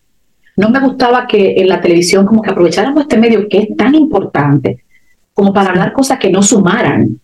No 0.57 0.71
me 0.71 0.81
gustaba 0.81 1.27
que 1.27 1.55
en 1.57 1.69
la 1.69 1.81
televisión 1.81 2.27
como 2.27 2.43
que 2.43 2.51
aprovecháramos 2.51 3.03
este 3.03 3.19
medio 3.19 3.49
que 3.49 3.59
es 3.59 3.77
tan 3.77 3.95
importante 3.95 4.85
como 5.33 5.53
para 5.53 5.71
hablar 5.71 5.93
cosas 5.93 6.19
que 6.19 6.31
no 6.31 6.43
sumaran. 6.43 7.21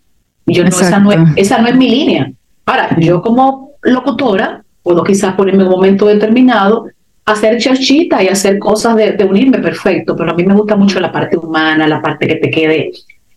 Y 0.46 0.54
yo 0.54 0.64
no, 0.64 0.68
esa 0.68 0.98
no, 0.98 1.12
es, 1.12 1.18
esa 1.36 1.58
no 1.58 1.68
es 1.68 1.76
mi 1.76 1.88
línea. 1.88 2.32
Ahora, 2.66 2.96
yo 2.98 3.22
como 3.22 3.72
locutora 3.82 4.64
puedo 4.82 5.04
quizás 5.04 5.34
ponerme 5.34 5.64
un 5.64 5.70
momento 5.70 6.06
determinado 6.06 6.86
hacer 7.24 7.58
charchita 7.58 8.22
y 8.22 8.28
hacer 8.28 8.58
cosas 8.58 8.96
de, 8.96 9.12
de, 9.12 9.24
unirme, 9.24 9.58
perfecto, 9.58 10.16
pero 10.16 10.32
a 10.32 10.34
mí 10.34 10.44
me 10.44 10.54
gusta 10.54 10.74
mucho 10.74 10.98
la 10.98 11.12
parte 11.12 11.36
humana, 11.36 11.86
la 11.86 12.02
parte 12.02 12.26
que 12.26 12.36
te 12.36 12.50
quede. 12.50 12.90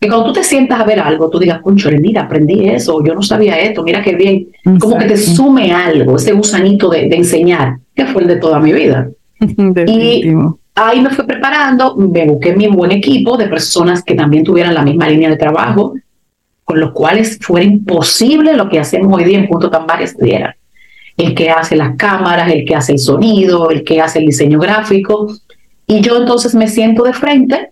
Que 0.04 0.10
cuando 0.10 0.26
tú 0.26 0.34
te 0.34 0.44
sientas 0.44 0.82
a 0.82 0.84
ver 0.84 1.00
algo, 1.00 1.30
tú 1.30 1.40
digas, 1.40 1.62
concho, 1.62 1.90
mira, 1.98 2.24
aprendí 2.24 2.68
eso, 2.68 3.02
yo 3.06 3.16
no 3.16 3.22
sabía 3.22 3.58
esto, 3.58 3.84
mira 3.84 4.04
qué 4.04 4.14
bien. 4.18 4.50
Como 4.78 4.98
que 4.98 5.06
te 5.06 5.16
sume 5.16 5.72
algo, 5.72 6.18
ese 6.18 6.34
gusanito 6.34 6.90
de, 6.90 7.08
de 7.08 7.16
enseñar, 7.16 7.78
que 7.96 8.06
fue 8.08 8.24
el 8.24 8.28
de 8.28 8.36
toda 8.36 8.60
mi 8.60 8.74
vida. 8.74 9.10
y 9.88 10.26
ahí 10.76 11.00
me 11.00 11.10
fui 11.10 11.26
preparando, 11.26 11.96
me 11.96 12.26
busqué 12.26 12.54
mi 12.54 12.68
buen 12.68 12.92
equipo 12.92 13.38
de 13.38 13.48
personas 13.48 14.04
que 14.04 14.14
también 14.14 14.44
tuvieran 14.44 14.74
la 14.74 14.82
misma 14.82 15.08
línea 15.08 15.30
de 15.30 15.38
trabajo, 15.38 15.94
con 16.66 16.82
los 16.82 16.92
cuales 16.92 17.40
fuera 17.40 17.66
imposible 17.66 18.58
lo 18.58 18.68
que 18.68 18.82
hacemos 18.82 19.18
hoy 19.18 19.24
día 19.24 19.40
en 19.40 19.48
Punto 19.48 19.70
Tan 19.70 19.86
estudiara. 20.02 20.58
El 21.16 21.34
que 21.34 21.50
hace 21.50 21.78
las 21.78 21.96
cámaras, 21.96 22.52
el 22.52 22.66
que 22.66 22.76
hace 22.76 22.92
el 22.92 23.00
sonido, 23.00 23.70
el 23.70 23.86
que 23.86 24.02
hace 24.02 24.20
el 24.20 24.26
diseño 24.26 24.60
gráfico. 24.60 25.34
Y 25.88 26.02
yo 26.02 26.18
entonces 26.18 26.54
me 26.56 26.68
siento 26.68 27.04
de 27.04 27.14
frente 27.14 27.70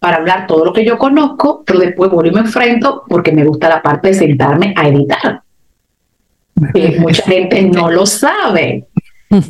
para 0.00 0.16
hablar 0.16 0.46
todo 0.46 0.64
lo 0.64 0.72
que 0.72 0.84
yo 0.84 0.98
conozco, 0.98 1.62
pero 1.64 1.78
después 1.78 2.10
vuelvo 2.10 2.30
y 2.30 2.34
me 2.34 2.40
enfrento 2.40 3.04
porque 3.06 3.32
me 3.32 3.44
gusta 3.44 3.68
la 3.68 3.82
parte 3.82 4.08
de 4.08 4.14
sentarme 4.14 4.74
a 4.76 4.88
editar. 4.88 5.42
Y 6.74 6.98
mucha 6.98 7.22
gente 7.24 7.62
no 7.62 7.90
lo 7.90 8.06
sabe. 8.06 8.88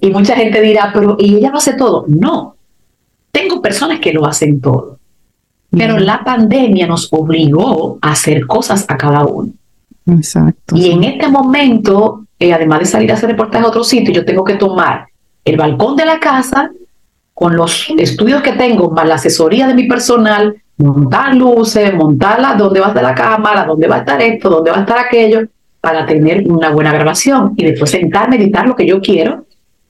Y 0.01 0.11
mucha 0.11 0.37
gente 0.37 0.61
dirá, 0.61 0.91
pero 0.93 1.17
¿y 1.19 1.37
ella 1.37 1.51
lo 1.51 1.59
hace 1.59 1.75
todo? 1.75 2.05
No, 2.09 2.57
tengo 3.33 3.63
personas 3.63 4.01
que 4.01 4.13
lo 4.13 4.27
hacen 4.27 4.61
todo, 4.61 4.99
pero 5.71 5.99
la 5.99 6.23
pandemia 6.23 6.87
nos 6.87 7.09
obligó 7.13 7.99
a 8.03 8.11
hacer 8.11 8.47
cosas 8.47 8.85
a 8.89 8.97
cada 8.99 9.25
uno. 9.25 9.53
Exacto. 10.07 10.77
Y 10.77 10.91
en 10.91 11.05
este 11.05 11.29
momento, 11.29 12.27
eh, 12.39 12.53
además 12.53 12.81
de 12.81 12.87
salir 12.87 13.11
a 13.13 13.15
hacer 13.15 13.31
reportajes 13.31 13.67
a 13.67 13.71
otro 13.71 13.85
sitio, 13.85 14.13
yo 14.13 14.25
tengo 14.25 14.45
que 14.45 14.55
tomar 14.55 15.07
el 15.45 15.57
balcón 15.57 15.97
de 15.97 16.05
la 16.05 16.19
casa 16.19 16.71
con 17.41 17.57
los 17.57 17.89
estudios 17.97 18.43
que 18.43 18.53
tengo, 18.53 18.91
más 18.91 19.09
la 19.09 19.15
asesoría 19.15 19.67
de 19.67 19.73
mi 19.73 19.85
personal, 19.85 20.57
montar 20.77 21.35
luces, 21.35 21.95
montarla, 21.95 22.55
dónde 22.55 22.81
va 22.81 22.87
a 22.87 22.89
estar 22.91 23.03
la 23.03 23.15
cámara, 23.15 23.65
dónde 23.65 23.89
va 23.89 23.97
a 23.97 23.99
estar 24.01 24.21
esto, 24.21 24.51
dónde 24.51 24.71
va 24.71 24.77
a 24.77 24.81
estar 24.81 24.99
aquello, 24.99 25.49
para 25.81 26.05
tener 26.05 26.47
una 26.47 26.69
buena 26.69 26.93
grabación 26.93 27.55
y 27.57 27.65
después 27.65 27.93
sentarme, 27.93 28.37
editar 28.37 28.67
lo 28.67 28.77
que 28.77 28.87
yo 28.87 29.01
quiero 29.01 29.47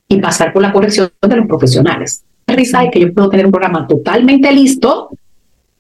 y 0.07 0.21
pasar 0.21 0.53
por 0.53 0.63
la 0.63 0.73
corrección 0.73 1.11
de 1.21 1.37
los 1.37 1.49
profesionales. 1.49 2.23
Y 2.47 2.91
que 2.91 3.01
yo 3.01 3.13
puedo 3.13 3.29
tener 3.29 3.47
un 3.47 3.53
programa 3.53 3.85
totalmente 3.85 4.53
listo 4.53 5.11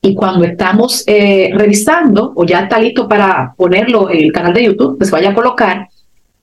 y 0.02 0.12
cuando 0.16 0.44
estamos 0.46 1.04
eh, 1.06 1.52
revisando 1.54 2.32
o 2.34 2.44
ya 2.44 2.62
está 2.62 2.80
listo 2.80 3.06
para 3.06 3.54
ponerlo 3.56 4.10
en 4.10 4.24
el 4.24 4.32
canal 4.32 4.52
de 4.52 4.64
YouTube, 4.64 4.98
pues 4.98 5.12
vaya 5.12 5.30
a 5.30 5.34
colocar, 5.34 5.86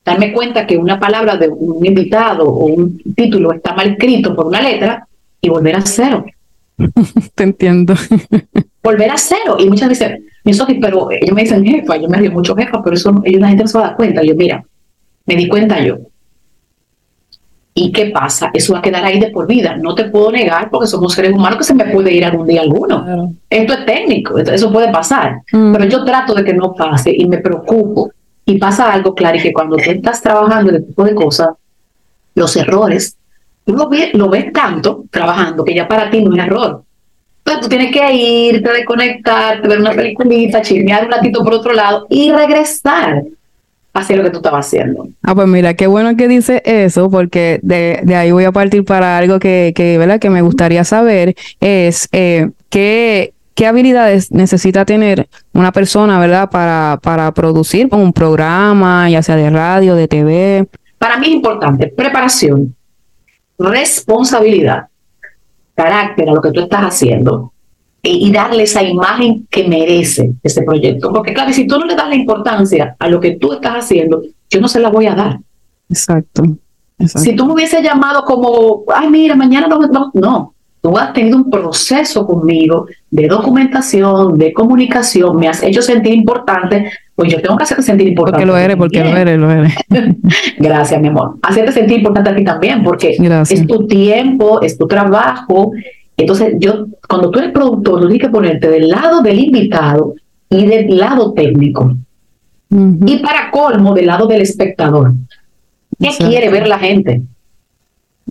darme 0.06 0.32
cuenta 0.32 0.66
que 0.66 0.78
una 0.78 0.98
palabra 0.98 1.36
de 1.36 1.50
un 1.50 1.86
invitado 1.86 2.46
o 2.46 2.68
un 2.68 2.98
título 3.14 3.52
está 3.52 3.74
mal 3.74 3.90
escrito 3.90 4.34
por 4.34 4.46
una 4.46 4.62
letra 4.62 5.04
y 5.42 5.50
volver 5.50 5.76
a 5.76 5.82
cero. 5.82 6.26
Te 7.36 7.44
entiendo. 7.44 7.94
volver 8.84 9.12
a 9.12 9.18
cero. 9.18 9.58
Y 9.60 9.68
muchas 9.70 9.90
veces, 9.90 10.20
mis 10.44 10.60
ojos, 10.60 10.76
pero 10.82 11.10
ellos 11.12 11.36
me 11.36 11.44
dicen 11.44 11.66
jefa, 11.66 11.98
yo 11.98 12.08
me 12.08 12.18
río 12.18 12.32
mucho 12.32 12.56
jefa, 12.56 12.84
pero 12.84 12.96
eso 12.96 13.22
ellos 13.24 13.42
la 13.42 13.50
gente 13.50 13.64
no 13.64 13.70
se 13.70 13.78
va 13.78 13.86
a 13.86 13.88
dar 13.88 13.98
cuenta. 13.98 14.24
Yo, 14.24 14.36
mira, 14.36 14.64
me 15.26 15.36
di 15.36 15.48
cuenta 15.48 15.80
yo. 15.82 15.98
¿Y 17.80 17.92
qué 17.92 18.08
pasa? 18.08 18.50
Eso 18.54 18.74
va 18.74 18.80
a 18.80 18.82
quedar 18.82 19.06
ahí 19.06 19.20
de 19.20 19.30
por 19.30 19.46
vida. 19.46 19.76
No 19.76 19.94
te 19.94 20.06
puedo 20.06 20.32
negar 20.32 20.72
porque 20.72 20.88
somos 20.88 21.14
seres 21.14 21.32
humanos 21.32 21.60
que 21.60 21.64
se 21.64 21.76
me 21.76 21.86
puede 21.86 22.12
ir 22.12 22.26
algún 22.26 22.48
día 22.48 22.62
alguno. 22.62 23.36
Esto 23.48 23.74
es 23.74 23.86
técnico, 23.86 24.36
eso 24.40 24.72
puede 24.74 24.92
pasar. 24.92 25.42
Mm. 25.52 25.74
Pero 25.74 25.86
yo 25.86 26.04
trato 26.04 26.34
de 26.34 26.44
que 26.44 26.54
no 26.54 26.74
pase 26.74 27.14
y 27.16 27.28
me 27.28 27.38
preocupo. 27.38 28.12
Y 28.46 28.58
pasa 28.58 28.92
algo, 28.92 29.14
claro, 29.14 29.38
y 29.38 29.42
que 29.42 29.52
cuando 29.52 29.76
tú 29.76 29.92
estás 29.92 30.22
trabajando 30.22 30.70
en 30.70 30.78
este 30.78 30.88
tipo 30.88 31.04
de 31.04 31.14
cosas, 31.14 31.50
los 32.34 32.56
errores, 32.56 33.17
tú 33.68 33.76
lo 33.76 33.90
ves, 33.90 34.14
lo 34.14 34.30
ves 34.30 34.52
tanto 34.54 35.04
trabajando 35.12 35.64
que 35.66 35.76
ya 35.76 35.88
para 35.88 36.10
ti 36.10 36.24
no 36.24 36.34
es 36.34 36.40
error. 36.40 36.84
Entonces 37.40 37.62
tú 37.62 37.70
tienes 37.70 37.92
que 37.92 38.14
irte, 38.14 38.72
desconectarte, 38.72 39.68
ver 39.68 39.80
una 39.80 39.92
peliculita, 39.92 40.62
chismear 40.62 41.06
un 41.06 41.12
ratito 41.12 41.44
por 41.44 41.54
otro 41.54 41.74
lado 41.74 42.08
y 42.10 42.32
regresar 42.32 43.24
hacer 43.94 44.18
lo 44.18 44.24
que 44.24 44.30
tú 44.30 44.38
estabas 44.38 44.68
haciendo. 44.68 45.08
Ah, 45.24 45.36
pues 45.36 45.48
mira, 45.48 45.74
qué 45.74 45.88
bueno 45.88 46.16
que 46.16 46.28
dice 46.28 46.62
eso, 46.66 47.10
porque 47.10 47.60
de, 47.64 48.16
ahí 48.16 48.32
voy 48.32 48.46
a 48.46 48.52
partir 48.52 48.86
para 48.86 49.18
algo 49.18 49.40
que, 49.40 49.74
que, 49.76 49.98
¿verdad? 49.98 50.20
que 50.20 50.30
me 50.30 50.42
gustaría 50.42 50.84
saber, 50.84 51.36
es 51.60 52.08
eh, 52.12 52.52
qué, 52.70 53.34
qué 53.56 53.66
habilidades 53.66 54.32
necesita 54.32 54.86
tener 54.86 55.28
una 55.54 55.72
persona, 55.72 56.20
¿verdad?, 56.20 56.50
para, 56.50 57.00
para 57.02 57.32
producir 57.34 57.90
un 57.92 58.14
programa, 58.14 59.10
ya 59.10 59.24
sea 59.24 59.36
de 59.36 59.50
radio, 59.50 59.96
de 59.96 60.08
TV. 60.08 60.68
Para 61.00 61.18
mí 61.18 61.28
es 61.28 61.34
importante 61.34 61.88
preparación, 61.88 62.76
responsabilidad, 63.58 64.88
carácter 65.76 66.30
a 66.30 66.34
lo 66.34 66.42
que 66.42 66.52
tú 66.52 66.62
estás 66.62 66.82
haciendo 66.82 67.54
y 68.04 68.32
darle 68.32 68.64
esa 68.64 68.84
imagen 68.84 69.48
que 69.50 69.68
merece 69.68 70.34
ese 70.44 70.62
proyecto. 70.64 71.12
Porque 71.12 71.34
claro, 71.34 71.52
si 71.52 71.68
tú 71.68 71.78
no 71.78 71.86
le 71.86 71.96
das 71.96 72.08
la 72.08 72.16
importancia 72.16 72.96
a 72.98 73.10
lo 73.10 73.20
que 73.20 73.32
tú 73.32 73.54
estás 73.54 73.86
haciendo, 73.86 74.22
yo 74.50 74.62
no 74.62 74.68
se 74.68 74.80
la 74.80 74.90
voy 74.90 75.08
a 75.08 75.16
dar. 75.16 75.40
Exacto. 75.90 76.44
Si 77.06 77.36
tú 77.36 77.46
me 77.46 77.54
hubieses 77.54 77.84
llamado 77.84 78.24
como, 78.24 78.84
ay, 78.94 79.10
mira, 79.10 79.36
mañana 79.36 79.68
no, 79.68 79.80
no, 79.80 80.12
no. 80.14 80.54
Tú 80.82 80.98
has 80.98 81.14
tenido 81.14 81.38
un 81.38 81.50
proceso 81.50 82.26
conmigo 82.26 82.88
de 83.10 83.28
documentación, 83.28 84.38
de 84.38 84.54
comunicación, 84.54 85.36
me 85.36 85.48
has 85.48 85.62
hecho 85.62 85.82
sentir 85.82 86.14
importante, 86.14 86.92
pues 87.18 87.34
yo 87.34 87.42
tengo 87.42 87.58
que 87.58 87.64
hacerte 87.64 87.84
sentir 87.84 88.08
importante. 88.08 88.38
Porque 88.38 88.46
lo 88.46 88.58
eres, 88.58 88.78
porque 88.78 89.04
lo 89.04 89.18
eres, 89.18 89.38
lo 89.38 89.52
eres. 89.52 89.74
Gracias, 90.58 91.02
mi 91.02 91.10
amor. 91.10 91.36
Hacerte 91.42 91.74
sentir 91.74 91.98
importante 91.98 92.30
a 92.30 92.36
ti 92.36 92.46
también, 92.46 92.82
porque 92.84 93.18
es 93.50 93.68
tu 93.68 93.88
tiempo, 93.88 94.62
es 94.62 94.78
tu 94.78 94.88
trabajo, 94.88 95.74
entonces, 96.18 96.56
yo, 96.58 96.88
cuando 97.08 97.30
tú 97.30 97.40
eres 97.40 97.52
productor, 97.52 98.02
tú 98.02 98.08
tienes 98.08 98.28
que 98.28 98.32
ponerte 98.32 98.70
del 98.70 98.90
lado 98.90 99.22
del 99.22 99.40
invitado 99.40 100.16
y 100.50 100.66
del 100.66 100.98
lado 100.98 101.34
técnico. 101.34 101.96
Y 102.70 103.18
para 103.20 103.52
colmo, 103.52 103.94
del 103.94 104.08
lado 104.08 104.26
del 104.26 104.42
espectador. 104.42 105.14
¿Qué 106.00 106.10
quiere 106.18 106.50
ver 106.50 106.68
la 106.68 106.80
gente? 106.80 107.22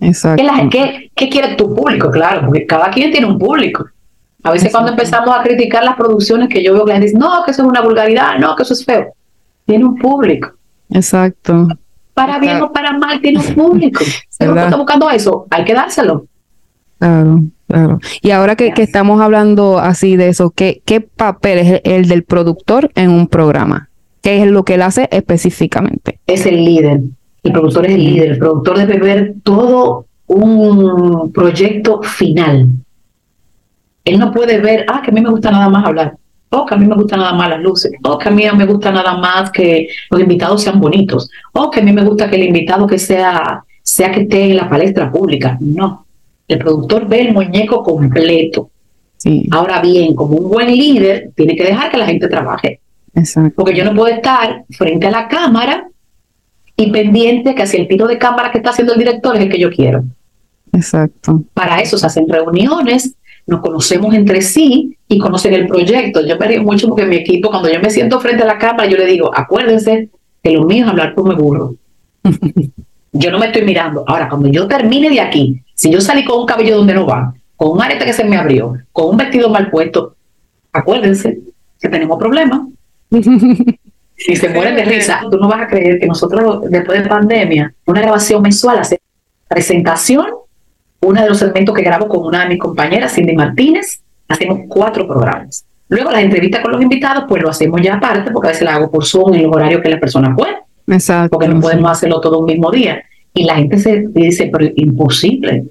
Exacto. 0.00 0.42
¿Qué, 0.70 1.10
¿Qué, 1.14 1.28
quiere 1.28 1.54
tu 1.54 1.74
público? 1.74 2.10
Claro, 2.10 2.46
porque 2.46 2.66
cada 2.66 2.90
quien 2.90 3.12
tiene 3.12 3.26
un 3.26 3.38
público. 3.38 3.88
A 4.46 4.52
veces 4.52 4.70
cuando 4.70 4.92
empezamos 4.92 5.34
a 5.36 5.42
criticar 5.42 5.82
las 5.82 5.96
producciones 5.96 6.48
que 6.48 6.62
yo 6.62 6.72
veo 6.72 6.84
que 6.84 6.90
la 6.90 6.94
gente 6.98 7.06
dice, 7.08 7.18
no, 7.18 7.42
que 7.44 7.50
eso 7.50 7.62
es 7.62 7.68
una 7.68 7.80
vulgaridad, 7.80 8.38
no, 8.38 8.54
que 8.54 8.62
eso 8.62 8.74
es 8.74 8.84
feo. 8.84 9.12
Tiene 9.64 9.84
un 9.84 9.96
público. 9.96 10.52
Exacto. 10.88 11.66
Para 12.14 12.38
bien 12.38 12.62
o 12.62 12.72
para 12.72 12.96
mal, 12.96 13.20
tiene 13.20 13.40
un 13.40 13.54
público. 13.54 14.04
Si 14.28 14.46
uno 14.46 14.60
está 14.60 14.76
buscando 14.76 15.10
eso, 15.10 15.46
hay 15.50 15.64
que 15.64 15.74
dárselo. 15.74 16.26
Claro. 16.98 17.42
Claro. 17.66 17.98
Y 18.22 18.30
ahora 18.30 18.54
que, 18.54 18.72
estamos 18.76 19.20
hablando 19.20 19.80
así 19.80 20.14
de 20.16 20.28
eso, 20.28 20.50
¿qué, 20.50 20.82
¿qué 20.84 21.00
papel 21.00 21.58
es 21.58 21.80
el, 21.82 22.06
del 22.06 22.22
productor 22.22 22.92
en 22.94 23.10
un 23.10 23.26
programa? 23.26 23.88
¿Qué 24.22 24.42
es 24.42 24.48
lo 24.48 24.64
que 24.64 24.74
él 24.74 24.82
hace 24.82 25.08
específicamente? 25.10 26.20
Es 26.28 26.46
el 26.46 26.64
líder. 26.64 27.00
El 27.42 27.52
productor 27.52 27.86
es 27.86 27.94
el 27.94 28.04
líder. 28.04 28.30
El 28.32 28.38
productor 28.38 28.78
debe 28.78 28.98
ver 28.98 29.34
todo 29.42 30.06
un 30.28 31.32
proyecto 31.32 32.00
final. 32.02 32.68
Él 34.06 34.18
no 34.18 34.32
puede 34.32 34.58
ver, 34.60 34.86
ah, 34.88 35.02
que 35.04 35.10
a 35.10 35.14
mí 35.14 35.20
me 35.20 35.28
gusta 35.28 35.50
nada 35.50 35.68
más 35.68 35.84
hablar. 35.84 36.16
O 36.48 36.64
que 36.64 36.74
a 36.74 36.78
mí 36.78 36.86
me 36.86 36.94
gusta 36.94 37.18
nada 37.18 37.34
más 37.34 37.50
las 37.50 37.60
luces. 37.60 37.92
O 38.02 38.16
que 38.16 38.28
a 38.30 38.32
mí 38.32 38.44
me 38.56 38.64
gusta 38.64 38.90
nada 38.90 39.18
más 39.18 39.50
que 39.50 39.88
los 40.10 40.20
invitados 40.20 40.62
sean 40.62 40.80
bonitos. 40.80 41.28
O 41.52 41.70
que 41.70 41.80
a 41.80 41.82
mí 41.82 41.92
me 41.92 42.04
gusta 42.04 42.30
que 42.30 42.36
el 42.36 42.44
invitado 42.44 42.86
que 42.86 42.98
sea, 42.98 43.62
sea 43.82 44.10
que 44.10 44.22
esté 44.22 44.44
en 44.44 44.56
la 44.56 44.70
palestra 44.70 45.12
pública. 45.12 45.58
No 45.60 46.06
el 46.48 46.58
productor 46.58 47.08
ve 47.08 47.22
el 47.22 47.34
muñeco 47.34 47.82
completo. 47.82 48.70
Ahora 49.50 49.80
bien, 49.80 50.14
como 50.14 50.36
un 50.36 50.50
buen 50.50 50.68
líder, 50.68 51.32
tiene 51.34 51.56
que 51.56 51.64
dejar 51.64 51.90
que 51.90 51.96
la 51.96 52.06
gente 52.06 52.28
trabaje. 52.28 52.80
Porque 53.56 53.74
yo 53.74 53.84
no 53.84 53.94
puedo 53.94 54.14
estar 54.14 54.64
frente 54.70 55.06
a 55.06 55.10
la 55.10 55.26
cámara 55.26 55.88
y 56.76 56.90
pendiente 56.92 57.54
que 57.54 57.62
hacia 57.62 57.80
el 57.80 57.88
tiro 57.88 58.06
de 58.06 58.18
cámara 58.18 58.52
que 58.52 58.58
está 58.58 58.70
haciendo 58.70 58.92
el 58.92 58.98
director 58.98 59.34
es 59.34 59.42
el 59.42 59.48
que 59.48 59.58
yo 59.58 59.70
quiero. 59.70 60.04
Exacto. 60.72 61.42
Para 61.54 61.80
eso 61.80 61.98
se 61.98 62.06
hacen 62.06 62.28
reuniones, 62.28 63.14
nos 63.46 63.60
conocemos 63.60 64.14
entre 64.14 64.42
sí 64.42 64.96
y 65.08 65.18
conocen 65.18 65.54
el 65.54 65.66
proyecto. 65.66 66.24
Yo 66.26 66.36
me 66.36 66.46
río 66.46 66.62
mucho 66.62 66.88
porque 66.88 67.06
mi 67.06 67.16
equipo, 67.16 67.50
cuando 67.50 67.72
yo 67.72 67.80
me 67.80 67.90
siento 67.90 68.20
frente 68.20 68.42
a 68.42 68.46
la 68.46 68.58
cámara, 68.58 68.88
yo 68.88 68.96
le 68.96 69.06
digo, 69.06 69.30
acuérdense 69.32 70.08
que 70.42 70.50
lo 70.50 70.64
mío 70.64 70.84
es 70.84 70.90
hablar 70.90 71.14
por 71.14 71.28
mi 71.28 71.34
burro. 71.34 71.76
yo 73.12 73.30
no 73.30 73.38
me 73.38 73.46
estoy 73.46 73.62
mirando. 73.62 74.04
Ahora, 74.06 74.28
cuando 74.28 74.48
yo 74.48 74.66
termine 74.66 75.10
de 75.10 75.20
aquí, 75.20 75.62
si 75.74 75.90
yo 75.90 76.00
salí 76.00 76.24
con 76.24 76.40
un 76.40 76.46
cabello 76.46 76.76
donde 76.76 76.94
no 76.94 77.06
va, 77.06 77.34
con 77.54 77.70
un 77.70 77.82
arete 77.82 78.04
que 78.04 78.12
se 78.12 78.24
me 78.24 78.36
abrió, 78.36 78.74
con 78.92 79.10
un 79.10 79.16
vestido 79.16 79.48
mal 79.48 79.70
puesto, 79.70 80.16
acuérdense 80.72 81.38
que 81.80 81.88
tenemos 81.88 82.18
problemas. 82.18 82.62
y 83.10 84.36
se 84.36 84.48
mueren 84.48 84.76
de 84.76 84.84
risa. 84.84 85.20
Tú 85.30 85.38
no 85.38 85.48
vas 85.48 85.62
a 85.62 85.68
creer 85.68 86.00
que 86.00 86.06
nosotros, 86.06 86.62
después 86.68 87.02
de 87.02 87.08
pandemia, 87.08 87.74
una 87.86 88.00
grabación 88.00 88.42
mensual, 88.42 88.78
hace 88.78 89.00
presentación, 89.48 90.26
uno 91.06 91.22
de 91.22 91.28
los 91.28 91.38
segmentos 91.38 91.74
que 91.74 91.82
grabo 91.82 92.08
con 92.08 92.24
una 92.26 92.42
de 92.42 92.48
mis 92.50 92.58
compañeras, 92.58 93.14
Cindy 93.14 93.34
Martínez, 93.34 94.00
hacemos 94.28 94.60
cuatro 94.68 95.06
programas. 95.06 95.64
Luego 95.88 96.10
las 96.10 96.22
entrevistas 96.22 96.62
con 96.62 96.72
los 96.72 96.82
invitados, 96.82 97.24
pues 97.28 97.42
lo 97.42 97.48
hacemos 97.48 97.80
ya 97.80 97.94
aparte, 97.94 98.32
porque 98.32 98.48
a 98.48 98.50
veces 98.50 98.64
la 98.64 98.74
hago 98.74 98.90
por 98.90 99.04
Zoom 99.04 99.34
en 99.34 99.44
los 99.44 99.54
horarios 99.54 99.80
que 99.82 99.88
la 99.88 100.00
persona 100.00 100.34
puede. 100.34 100.56
Exacto. 100.88 101.30
Porque 101.30 101.48
no 101.48 101.60
podemos 101.60 101.90
hacerlo 101.90 102.20
todo 102.20 102.40
un 102.40 102.46
mismo 102.46 102.70
día. 102.70 103.02
Y 103.32 103.44
la 103.44 103.54
gente 103.56 103.78
se 103.78 104.06
dice, 104.08 104.50
pero 104.52 104.68
imposible. 104.74 105.64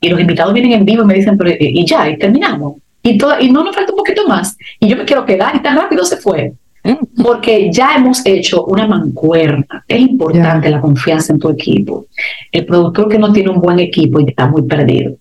Y 0.00 0.08
los 0.08 0.20
invitados 0.20 0.54
vienen 0.54 0.72
en 0.72 0.84
vivo 0.84 1.02
y 1.02 1.06
me 1.06 1.14
dicen, 1.14 1.36
pero 1.36 1.50
y 1.58 1.84
ya, 1.84 2.08
y 2.08 2.16
terminamos. 2.16 2.74
Y, 3.02 3.18
todo, 3.18 3.34
y 3.40 3.50
no 3.50 3.64
nos 3.64 3.74
falta 3.74 3.92
un 3.92 3.98
poquito 3.98 4.26
más. 4.28 4.56
Y 4.78 4.88
yo 4.88 4.96
me 4.96 5.04
quiero 5.04 5.24
quedar 5.24 5.56
y 5.56 5.60
tan 5.60 5.76
rápido 5.76 6.04
se 6.04 6.16
fue. 6.18 6.52
Porque 7.22 7.72
ya 7.72 7.94
hemos 7.96 8.24
hecho 8.26 8.64
una 8.66 8.86
mancuerna. 8.86 9.84
Es 9.88 10.00
importante 10.00 10.68
la 10.68 10.80
confianza 10.80 11.32
en 11.32 11.38
tu 11.38 11.48
equipo. 11.48 12.06
El 12.52 12.66
productor 12.66 13.08
que 13.08 13.18
no 13.18 13.32
tiene 13.32 13.50
un 13.50 13.60
buen 13.60 13.78
equipo 13.78 14.20
y 14.20 14.26
está 14.28 14.46
muy 14.46 14.62
perdido. 14.62 15.16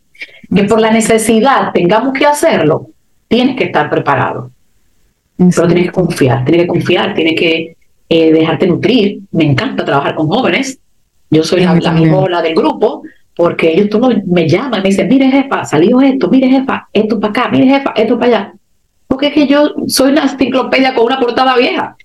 Que 0.53 0.63
por 0.65 0.81
la 0.81 0.91
necesidad 0.91 1.71
tengamos 1.73 2.13
que 2.13 2.25
hacerlo, 2.25 2.89
tienes 3.27 3.55
que 3.55 3.65
estar 3.65 3.89
preparado. 3.89 4.51
Pero 5.37 5.67
tienes 5.67 5.85
que 5.85 5.91
confiar, 5.91 6.43
tienes 6.43 6.63
que 6.63 6.67
confiar, 6.67 7.13
tienes 7.13 7.39
que 7.39 7.75
eh, 8.09 8.31
dejarte 8.31 8.67
nutrir. 8.67 9.21
Me 9.31 9.45
encanta 9.45 9.85
trabajar 9.85 10.15
con 10.15 10.27
jóvenes. 10.27 10.79
Yo 11.29 11.43
soy 11.43 11.61
la, 11.61 11.73
la 11.73 12.41
del 12.41 12.53
grupo, 12.53 13.03
porque 13.35 13.71
ellos 13.71 13.89
todos 13.89 14.13
me 14.27 14.47
llaman 14.47 14.81
y 14.81 14.83
me 14.83 14.89
dicen, 14.89 15.07
mire 15.07 15.31
jefa, 15.31 15.65
salió 15.65 16.01
esto, 16.01 16.29
mire 16.29 16.47
jefa, 16.47 16.87
esto 16.93 17.19
para 17.19 17.31
acá, 17.31 17.49
mire 17.49 17.65
jefa, 17.65 17.93
esto 17.95 18.19
para 18.19 18.27
allá. 18.27 18.53
Porque 19.13 19.27
es 19.27 19.33
que 19.35 19.45
yo 19.45 19.75
soy 19.85 20.09
una 20.09 20.23
enciclopedia 20.23 20.95
con 20.95 21.05
una 21.05 21.19
portada 21.19 21.55
vieja. 21.55 21.95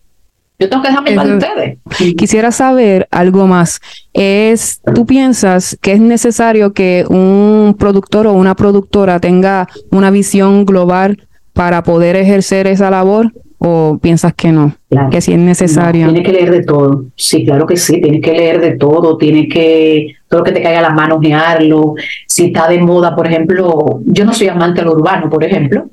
Yo 0.59 0.69
tengo 0.69 0.83
que 0.83 0.88
dejarme 0.88 1.12
para 1.12 1.37
ustedes. 1.37 1.79
Quisiera 2.19 2.53
saber 2.53 3.09
algo 3.11 3.47
más. 3.47 3.81
Es, 4.12 4.83
¿Tú 4.95 5.07
piensas 5.07 5.79
que 5.81 5.93
es 5.93 6.00
necesario 6.00 6.75
que 6.75 7.07
un 7.09 7.75
productor 7.79 8.27
o 8.27 8.35
una 8.35 8.55
productora 8.55 9.21
tenga 9.21 9.69
una 9.91 10.11
visión 10.11 10.67
global 10.67 11.27
para 11.55 11.83
poder 11.83 12.15
ejercer 12.15 12.67
esa 12.67 12.91
labor? 12.91 13.33
¿O 13.57 13.99
piensas 14.03 14.35
que 14.35 14.53
no? 14.53 14.77
Que 15.11 15.23
si 15.23 15.33
es 15.33 15.38
necesario. 15.38 16.05
tiene 16.09 16.23
que 16.23 16.33
leer 16.33 16.50
de 16.50 16.62
todo. 16.62 17.07
Sí, 17.17 17.47
claro 17.47 17.65
que 17.67 17.79
sí. 17.79 18.03
Tiene 18.03 18.21
que 18.21 18.33
leer 18.33 18.61
de 18.61 18.73
todo. 18.77 19.17
Tiene 19.17 19.49
que, 19.49 20.15
todo 20.29 20.41
lo 20.41 20.45
que 20.45 20.53
te 20.53 20.62
caiga 20.62 20.81
a 20.81 20.83
las 20.83 20.95
manos, 20.95 21.21
gearlo. 21.23 21.95
Si 22.27 22.45
está 22.45 22.69
de 22.69 22.79
moda, 22.81 23.17
por 23.17 23.27
ejemplo, 23.27 24.03
yo 24.05 24.27
no 24.27 24.35
soy 24.35 24.49
amante 24.49 24.83
del 24.83 24.91
urbano, 24.91 25.31
por 25.31 25.43
ejemplo, 25.43 25.88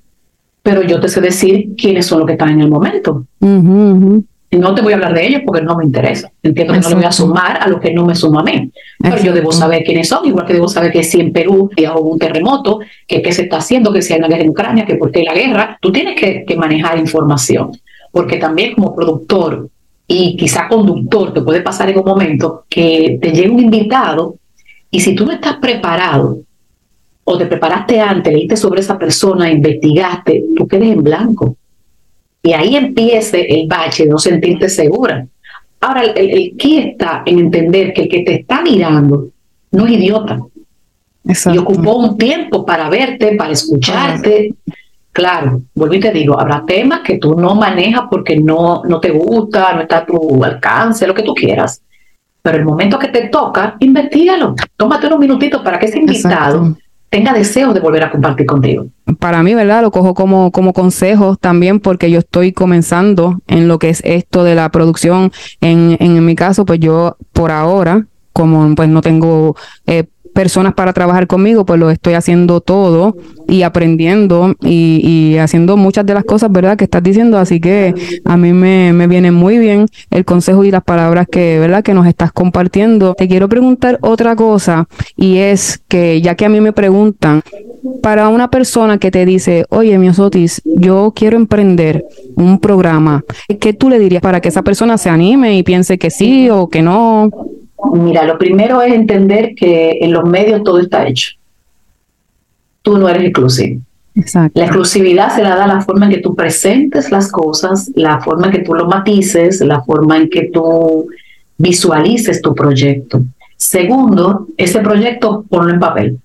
pero 0.66 0.82
yo 0.82 1.00
te 1.00 1.08
sé 1.08 1.22
decir 1.22 1.76
quiénes 1.78 2.08
son 2.08 2.18
los 2.18 2.26
que 2.26 2.34
están 2.34 2.50
en 2.50 2.62
el 2.62 2.72
momento. 2.72 3.28
No 3.40 4.74
te 4.74 4.82
voy 4.82 4.94
a 4.94 4.96
hablar 4.96 5.14
de 5.14 5.28
ellos 5.28 5.42
porque 5.46 5.62
no 5.62 5.78
me 5.78 5.86
interesa. 5.86 6.32
Entiendo 6.42 6.74
que 6.74 6.80
no 6.80 6.90
le 6.90 6.96
voy 6.96 7.04
a 7.04 7.12
sumar 7.12 7.60
a 7.62 7.68
lo 7.68 7.80
que 7.80 7.94
no 7.94 8.04
me 8.04 8.16
suma 8.16 8.42
a 8.42 8.44
mí. 8.44 8.72
Pero 8.98 9.18
yo 9.22 9.32
debo 9.32 9.52
saber 9.52 9.84
quiénes 9.84 10.08
son, 10.08 10.26
igual 10.26 10.48
que 10.48 10.54
debo 10.54 10.68
saber 10.68 10.92
que 10.92 11.04
si 11.04 11.22
en 11.22 11.32
Perú 11.32 11.70
hay 11.78 11.86
un 11.86 12.18
terremoto, 12.18 12.80
que 13.08 13.22
qué 13.22 13.32
se 13.32 13.44
está 13.44 13.58
haciendo, 13.58 13.94
que 13.94 14.02
si 14.02 14.14
hay 14.14 14.20
una 14.20 14.28
guerra 14.28 14.42
en 14.42 14.50
Ucrania, 14.50 14.86
que 14.88 14.96
por 14.96 15.12
qué 15.12 15.20
hay 15.20 15.26
la 15.26 15.34
guerra. 15.36 15.78
Tú 15.80 15.92
tienes 15.92 16.20
que, 16.20 16.44
que 16.48 16.56
manejar 16.56 16.98
información. 16.98 17.70
Porque 18.12 18.38
también 18.38 18.74
como 18.74 18.96
productor 18.96 19.70
y 20.08 20.36
quizá 20.36 20.68
conductor, 20.68 21.32
te 21.32 21.42
puede 21.42 21.62
pasar 21.62 21.92
en 21.92 22.00
un 22.00 22.06
momento 22.06 22.66
que 22.68 23.20
te 23.22 23.32
llegue 23.32 23.51
un 23.51 23.60
invitado 23.60 24.38
y 24.90 25.00
si 25.00 25.14
tú 25.14 25.28
no 25.28 25.32
estás 25.32 25.58
preparado 25.58 26.40
o 27.27 27.38
te 27.38 27.48
preparaste 27.48 28.00
antes, 28.00 28.31
leíste 28.31 28.55
sobre 28.55 28.81
esa 28.81 28.98
persona, 28.98 29.51
investigaste, 29.51 30.46
tú 30.55 30.68
quedes 30.68 30.92
en 30.92 31.03
blanco 31.03 31.57
y 32.46 32.53
ahí 32.53 32.75
empiece 32.75 33.42
el 33.42 33.68
bache 33.68 34.03
de 34.03 34.11
no 34.11 34.20
sentirte 34.20 34.70
segura. 34.70 35.25
Ahora, 35.81 36.03
el, 36.03 36.16
el 36.16 36.55
está 36.59 37.24
en 37.25 37.40
entender 37.40 37.92
que 37.92 38.03
el 38.03 38.09
que 38.09 38.20
te 38.20 38.35
está 38.42 38.61
mirando 38.61 39.29
no 39.72 39.85
es 39.88 39.94
idiota. 39.94 40.40
Y 41.51 41.57
ocupó 41.57 41.96
un 41.96 42.18
tiempo 42.20 42.64
para 42.64 42.88
verte, 42.88 43.35
para 43.35 43.51
escucharte. 43.51 44.53
Claro, 45.11 45.61
vuelvo 45.74 45.96
y 45.96 46.00
te 46.00 46.11
digo, 46.11 46.40
habrá 46.40 46.64
temas 46.68 47.00
que 47.00 47.18
tú 47.18 47.33
no 47.33 47.55
manejas 47.55 48.03
porque 48.11 48.38
no, 48.38 48.83
no 48.85 49.00
te 49.00 49.09
gusta, 49.09 49.74
no 49.74 49.81
está 49.81 49.98
a 50.00 50.05
tu 50.05 50.44
alcance, 50.44 51.07
lo 51.07 51.16
que 51.16 51.24
tú 51.24 51.33
quieras. 51.33 51.81
Pero 52.44 52.57
el 52.57 52.66
momento 52.66 53.00
que 53.00 53.07
te 53.07 53.29
toca, 53.29 53.75
investigalo. 53.79 54.53
Tómate 54.77 55.07
unos 55.07 55.20
minutitos 55.20 55.64
para 55.64 55.79
que 55.79 55.88
ese 55.88 55.98
invitado 55.98 56.75
tenga 57.16 57.32
deseo 57.32 57.74
de 57.74 57.80
volver 57.80 58.04
a 58.04 58.12
compartir 58.12 58.46
contigo. 58.46 58.88
Para 59.20 59.42
mí, 59.42 59.56
¿verdad? 59.56 59.82
Lo 59.82 59.90
cojo 59.90 60.14
como, 60.14 60.51
como 60.51 60.74
consejo 60.74 61.38
también 61.38 61.80
porque 61.80 62.12
yo 62.12 62.20
estoy 62.20 62.51
comenzando 62.51 63.40
en 63.48 63.70
lo 63.70 63.80
que 63.80 63.88
es 63.88 64.01
esto 64.04 64.44
de 64.44 64.54
la 64.54 64.68
producción. 64.68 65.32
En, 65.62 65.96
en, 66.01 66.25
mi 66.25 66.36
caso, 66.36 66.66
pues 66.66 66.82
yo 66.82 67.16
por 67.32 67.51
ahora, 67.51 68.06
como 68.34 68.75
pues 68.75 68.90
no 68.90 69.01
tengo 69.01 69.56
eh, 69.86 70.04
personas 70.36 70.74
para 70.74 70.92
trabajar 70.92 71.28
conmigo, 71.28 71.66
pues 71.66 71.80
lo 71.80 71.90
estoy 71.90 72.14
haciendo 72.14 72.60
todo 72.60 73.16
y 73.48 73.62
aprendiendo 73.64 74.54
y, 74.62 75.38
haciendo 75.38 75.78
muchas 75.78 76.06
de 76.06 76.14
las 76.14 76.26
cosas, 76.26 76.52
¿verdad? 76.52 76.78
Que 76.78 76.84
estás 76.84 77.02
diciendo. 77.02 77.38
Así 77.38 77.62
que 77.62 77.96
a 78.26 78.36
mí 78.36 78.52
me, 78.52 78.92
me 78.92 79.08
viene 79.08 79.32
muy 79.32 79.58
bien 79.58 79.88
el 80.12 80.26
consejo 80.26 80.66
y 80.66 80.72
las 80.72 80.84
palabras 80.84 81.28
que, 81.32 81.58
¿verdad? 81.60 81.84
Que 81.84 81.94
nos 81.94 82.06
estás 82.06 82.34
compartiendo. 82.34 83.16
Te 83.16 83.30
quiero 83.30 83.48
preguntar 83.48 83.98
otra 84.02 84.36
cosa 84.36 84.88
y 85.16 85.38
es 85.38 85.82
que 85.88 86.22
ya 86.22 86.36
que 86.36 86.46
a 86.46 86.50
mí 86.50 86.60
me 86.60 86.74
preguntan, 86.74 87.42
para 88.02 88.30
una 88.30 88.50
persona 88.50 88.98
que 88.98 89.12
te 89.12 89.26
dice, 89.26 89.66
oye, 89.70 89.98
Miosotis, 89.98 90.62
yo 90.66 91.14
quiero 91.16 91.38
emprender 91.38 92.04
un 92.36 92.60
programa, 92.60 93.24
¿qué 93.60 93.74
tú 93.74 93.90
le 93.90 94.00
dirías 94.00 94.22
para 94.22 94.42
que 94.42 94.50
esa 94.50 94.64
persona 94.64 94.98
se 94.98 95.10
anime 95.10 95.58
y 95.58 95.64
piense 95.64 95.98
que 95.98 96.10
sí 96.10 96.50
o 96.50 96.68
que 96.68 96.82
no? 96.82 97.30
Mira, 97.94 98.24
lo 98.24 98.38
primero 98.38 98.81
es 98.81 98.94
entender 98.94 99.53
que 99.55 100.00
en 100.01 100.14
los 100.14 100.25
medios 100.25 100.64
todo 100.64 100.79
está 100.79 101.07
hecho. 101.07 101.31
Tú 102.81 102.98
no 102.98 103.09
eres 103.09 103.24
exclusivo. 103.24 103.81
La 104.53 104.64
exclusividad 104.64 105.35
se 105.35 105.44
la 105.44 105.55
da 105.55 105.68
la 105.68 105.81
forma 105.81 106.05
en 106.05 106.11
que 106.11 106.22
tú 106.22 106.35
presentes 106.35 107.11
las 107.11 107.29
cosas, 107.31 107.92
la 107.96 108.22
forma 108.22 108.48
en 108.48 108.53
que 108.53 108.59
tú 108.59 108.74
lo 108.74 108.88
matices, 108.88 109.59
la 109.59 109.83
forma 109.83 110.18
en 110.18 110.29
que 110.29 110.50
tú 110.53 111.07
visualices 111.57 112.42
tu 112.42 112.55
proyecto. 112.55 113.24
Segundo, 113.57 114.48
ese 114.55 114.79
proyecto 114.79 115.44
ponlo 115.50 115.74
en 115.74 115.79
papel. 115.79 116.20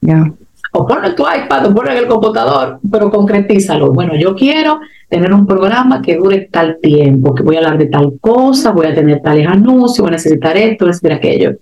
Ya 0.00 0.32
o 0.74 0.86
ponlo 0.86 1.08
en 1.08 1.14
tu 1.14 1.22
iPad 1.22 1.66
o 1.66 1.74
ponlo 1.74 1.90
en 1.90 1.98
el 1.98 2.06
computador, 2.06 2.80
pero 2.90 3.10
concretízalo. 3.10 3.92
Bueno, 3.92 4.16
yo 4.16 4.34
quiero 4.34 4.80
tener 5.08 5.32
un 5.32 5.46
programa 5.46 6.00
que 6.00 6.16
dure 6.16 6.48
tal 6.50 6.78
tiempo, 6.80 7.34
que 7.34 7.42
voy 7.42 7.56
a 7.56 7.58
hablar 7.58 7.78
de 7.78 7.86
tal 7.86 8.14
cosa, 8.20 8.72
voy 8.72 8.86
a 8.86 8.94
tener 8.94 9.20
tales 9.20 9.46
anuncios, 9.46 9.98
voy 9.98 10.08
a 10.08 10.12
necesitar 10.12 10.56
esto, 10.56 10.86
necesitar 10.86 11.12
aquello. 11.12 11.56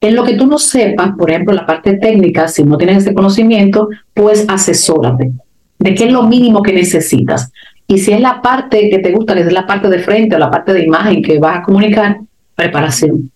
En 0.00 0.14
lo 0.14 0.24
que 0.24 0.34
tú 0.34 0.46
no 0.46 0.58
sepas, 0.58 1.12
por 1.16 1.30
ejemplo, 1.30 1.54
la 1.54 1.64
parte 1.64 1.94
técnica, 1.94 2.46
si 2.48 2.62
no 2.62 2.76
tienes 2.76 2.98
ese 2.98 3.14
conocimiento, 3.14 3.88
pues 4.12 4.44
asesórate 4.48 5.32
de 5.78 5.94
qué 5.94 6.04
es 6.04 6.12
lo 6.12 6.22
mínimo 6.22 6.62
que 6.62 6.72
necesitas. 6.72 7.50
Y 7.86 7.98
si 7.98 8.12
es 8.12 8.20
la 8.20 8.42
parte 8.42 8.90
que 8.90 8.98
te 8.98 9.12
gusta, 9.12 9.34
que 9.34 9.40
es 9.40 9.52
la 9.52 9.66
parte 9.66 9.88
de 9.88 10.00
frente 10.00 10.36
o 10.36 10.38
la 10.38 10.50
parte 10.50 10.72
de 10.72 10.84
imagen 10.84 11.22
que 11.22 11.38
vas 11.38 11.58
a 11.58 11.62
comunicar, 11.62 12.18
preparación. 12.54 13.30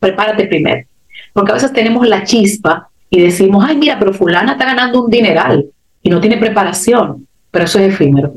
Prepárate 0.00 0.46
primero. 0.46 0.86
Porque 1.32 1.52
a 1.52 1.54
veces 1.54 1.72
tenemos 1.72 2.06
la 2.08 2.24
chispa 2.24 2.88
y 3.12 3.20
decimos, 3.20 3.62
ay, 3.68 3.76
mira, 3.76 3.98
pero 3.98 4.14
fulana 4.14 4.52
está 4.52 4.64
ganando 4.64 5.04
un 5.04 5.10
dineral 5.10 5.66
y 6.02 6.08
no 6.08 6.18
tiene 6.18 6.38
preparación, 6.38 7.26
pero 7.50 7.66
eso 7.66 7.78
es 7.78 7.92
efímero. 7.92 8.32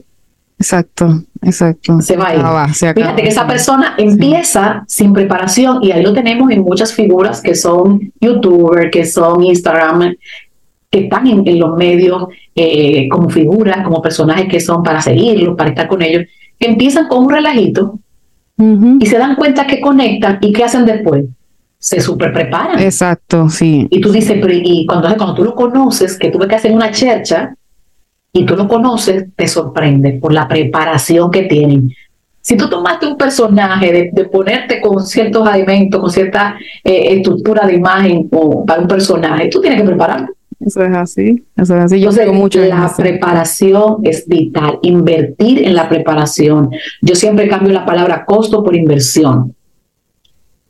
Exacto, 0.60 1.24
exacto. 1.42 2.02
Se 2.02 2.18
va 2.18 2.28
a 2.28 2.36
ir. 2.68 2.94
Fíjate 2.94 3.24
que 3.24 3.30
esa 3.30 3.48
persona 3.48 3.96
empieza 3.98 4.84
sin 4.86 5.14
preparación 5.14 5.82
y 5.82 5.94
ahí 5.94 6.04
lo 6.04 6.12
tenemos 6.14 6.52
en 6.52 6.62
muchas 6.62 6.94
figuras 6.94 7.42
que 7.42 7.56
son 7.56 8.12
youtubers, 8.20 8.92
que 8.92 9.06
son 9.06 9.46
Instagram, 9.46 10.14
que 10.92 11.00
están 11.06 11.26
en, 11.28 11.58
los 11.58 11.78
medios 11.78 12.26
eh, 12.54 13.08
como 13.08 13.30
figuras, 13.30 13.82
como 13.82 14.02
personajes 14.02 14.48
que 14.50 14.60
son 14.60 14.84
para 14.84 15.02
seguirlos, 15.02 15.56
para 15.56 15.70
estar 15.70 15.88
con 15.88 16.02
ellos, 16.02 16.24
que 16.60 16.68
empiezan 16.68 17.08
con 17.08 17.24
un 17.24 17.30
relajito 17.30 17.98
y 19.00 19.06
se 19.06 19.18
dan 19.18 19.36
cuenta 19.36 19.66
que 19.68 19.80
conectan 19.80 20.38
y 20.42 20.52
qué 20.52 20.66
hacen 20.66 20.86
después 20.86 21.24
se 21.86 22.02
super 22.02 22.34
preparan. 22.34 22.80
Exacto, 22.80 23.48
sí. 23.48 23.86
Y 23.92 24.02
tú 24.02 24.12
dices, 24.12 24.40
pero 24.42 24.52
y 24.52 24.88
cuando, 24.88 25.08
cuando 25.18 25.36
tú 25.36 25.44
lo 25.44 25.54
conoces, 25.54 26.18
que 26.18 26.32
tú 26.32 26.40
ves 26.40 26.48
que 26.48 26.56
hacen 26.56 26.74
una 26.74 26.90
chercha 26.90 27.56
y 28.34 28.44
tú 28.44 28.56
lo 28.56 28.68
conoces, 28.68 29.28
te 29.36 29.48
sorprende 29.48 30.14
por 30.14 30.34
la 30.34 30.48
preparación 30.48 31.30
que 31.30 31.44
tienen. 31.44 31.94
Si 32.42 32.58
tú 32.58 32.68
tomaste 32.68 33.06
un 33.06 33.18
personaje 33.18 34.12
de, 34.12 34.26
ponerte 34.26 34.82
con 34.82 35.06
ciertos 35.06 35.48
alimentos, 35.48 36.02
con 36.02 36.10
cierta 36.10 36.58
eh, 36.84 37.18
estructura 37.18 37.68
de 37.68 37.76
imagen 37.76 38.28
o 38.32 38.66
para 38.66 38.82
un 38.82 38.88
personaje, 38.88 39.48
tú 39.50 39.62
tienes 39.62 39.80
que 39.80 39.86
prepararlo. 39.86 40.30
Eso 40.60 40.82
es 40.82 40.96
así, 40.96 41.44
eso 41.56 41.78
es 41.78 41.84
así. 41.84 42.00
Yo 42.00 42.10
Entonces, 42.10 42.34
mucho 42.34 42.62
la 42.62 42.92
preparación 42.98 43.98
es 44.02 44.28
vital, 44.28 44.80
invertir 44.82 45.64
en 45.64 45.76
la 45.76 45.88
preparación. 45.88 46.72
Yo 47.04 47.14
siempre 47.14 47.48
cambio 47.48 47.74
la 47.74 47.86
palabra 47.86 48.26
costo 48.26 48.64
por 48.64 48.76
inversión. 48.76 49.54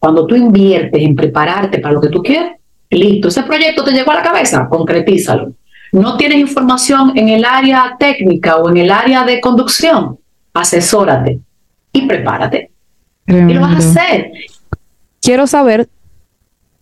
Cuando 0.05 0.27
tú 0.27 0.35
inviertes 0.35 1.01
en 1.01 1.15
prepararte 1.15 1.79
para 1.79 1.95
lo 1.95 1.99
que 1.99 2.09
tú 2.09 2.21
quieres, 2.21 2.59
listo, 2.91 3.29
ese 3.29 3.41
proyecto 3.41 3.83
te 3.83 3.89
llegó 3.89 4.11
a 4.11 4.13
la 4.13 4.21
cabeza, 4.21 4.67
concretízalo. 4.69 5.53
No 5.93 6.15
tienes 6.15 6.37
información 6.37 7.13
en 7.15 7.29
el 7.29 7.43
área 7.43 7.95
técnica 7.97 8.57
o 8.57 8.69
en 8.69 8.77
el 8.77 8.91
área 8.91 9.23
de 9.23 9.41
conducción, 9.41 10.19
asesórate 10.53 11.39
y 11.91 12.05
prepárate. 12.05 12.69
Y 13.25 13.51
lo 13.51 13.61
vas 13.61 13.73
a 13.73 13.77
hacer. 13.79 14.31
Quiero 15.23 15.47
saber 15.47 15.89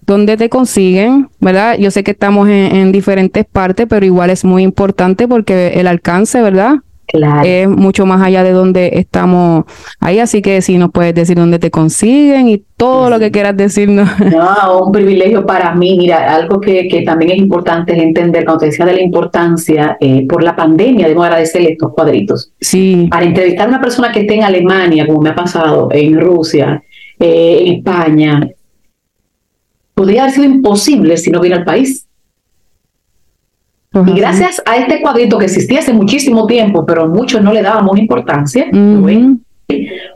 dónde 0.01 0.35
te 0.35 0.49
consiguen, 0.49 1.29
¿verdad? 1.39 1.77
Yo 1.77 1.91
sé 1.91 2.03
que 2.03 2.11
estamos 2.11 2.49
en, 2.49 2.91
diferentes 2.91 3.45
partes, 3.45 3.87
pero 3.87 4.05
igual 4.05 4.31
es 4.31 4.43
muy 4.43 4.63
importante 4.63 5.29
porque 5.29 5.79
el 5.79 5.87
alcance, 5.87 6.41
¿verdad? 6.41 6.79
Claro. 7.13 7.47
Es 7.47 7.69
mucho 7.69 8.07
más 8.07 8.23
allá 8.23 8.43
de 8.43 8.53
donde 8.53 8.89
estamos 8.93 9.65
ahí, 9.99 10.17
así 10.17 10.41
que 10.41 10.63
si 10.63 10.79
nos 10.79 10.89
puedes 10.89 11.13
decir 11.13 11.37
dónde 11.37 11.59
te 11.59 11.69
consiguen 11.69 12.49
y 12.49 12.63
todo 12.75 13.11
lo 13.11 13.19
que 13.19 13.29
quieras 13.29 13.55
decirnos. 13.55 14.09
No, 14.33 14.85
un 14.85 14.91
privilegio 14.91 15.45
para 15.45 15.75
mí. 15.75 15.95
Mira, 15.95 16.33
algo 16.33 16.59
que, 16.59 16.87
que 16.87 17.03
también 17.03 17.31
es 17.31 17.37
importante 17.37 17.93
es 17.93 18.01
entender, 18.01 18.45
cuando 18.45 18.61
te 18.61 18.65
decía 18.67 18.85
de 18.85 18.93
la 18.93 19.01
importancia, 19.01 19.95
eh, 19.99 20.25
por 20.27 20.41
la 20.41 20.55
pandemia, 20.55 21.07
debo 21.07 21.23
agradecerle 21.23 21.73
estos 21.73 21.93
cuadritos. 21.93 22.51
Sí. 22.59 23.07
Para 23.11 23.25
entrevistar 23.25 23.67
a 23.67 23.69
una 23.69 23.81
persona 23.81 24.11
que 24.11 24.21
esté 24.21 24.33
en 24.33 24.43
Alemania, 24.43 25.05
como 25.05 25.21
me 25.21 25.29
ha 25.29 25.35
pasado, 25.35 25.89
en 25.91 26.19
Rusia, 26.19 26.81
eh, 27.19 27.63
en 27.63 27.73
España, 27.75 28.49
podría 29.93 30.23
haber 30.23 30.33
sido 30.33 30.45
imposible 30.45 31.17
si 31.17 31.29
no 31.29 31.39
viene 31.39 31.57
al 31.57 31.63
país. 31.63 32.07
Y 33.93 34.13
gracias 34.13 34.61
a 34.65 34.77
este 34.77 35.01
cuadrito 35.01 35.37
que 35.37 35.45
existía 35.45 35.79
hace 35.79 35.93
muchísimo 35.93 36.47
tiempo, 36.47 36.85
pero 36.85 37.07
muchos 37.07 37.41
no 37.41 37.53
le 37.53 37.61
dábamos 37.61 37.97
importancia, 37.99 38.67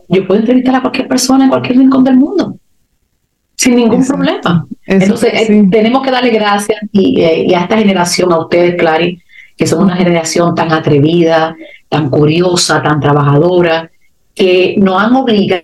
yo 0.09 0.25
puedo 0.25 0.39
entrevistar 0.39 0.75
a 0.75 0.81
cualquier 0.81 1.07
persona 1.07 1.43
en 1.43 1.49
cualquier 1.49 1.77
rincón 1.77 2.03
del 2.03 2.15
mundo, 2.15 2.55
sin 3.55 3.75
ningún 3.75 4.05
problema. 4.05 4.65
Entonces, 4.85 5.31
eh, 5.33 5.67
tenemos 5.69 6.01
que 6.01 6.11
darle 6.11 6.31
gracias 6.31 6.81
eh, 6.93 7.45
y, 7.47 7.53
a 7.53 7.61
esta 7.61 7.77
generación, 7.77 8.31
a 8.31 8.39
ustedes, 8.39 8.75
Clary, 8.75 9.21
que 9.55 9.67
son 9.67 9.83
una 9.83 9.95
generación 9.95 10.55
tan 10.55 10.71
atrevida, 10.71 11.55
tan 11.89 12.09
curiosa, 12.09 12.81
tan 12.81 12.99
trabajadora, 12.99 13.91
que 14.33 14.75
nos 14.77 15.01
han 15.01 15.15
obligado 15.15 15.63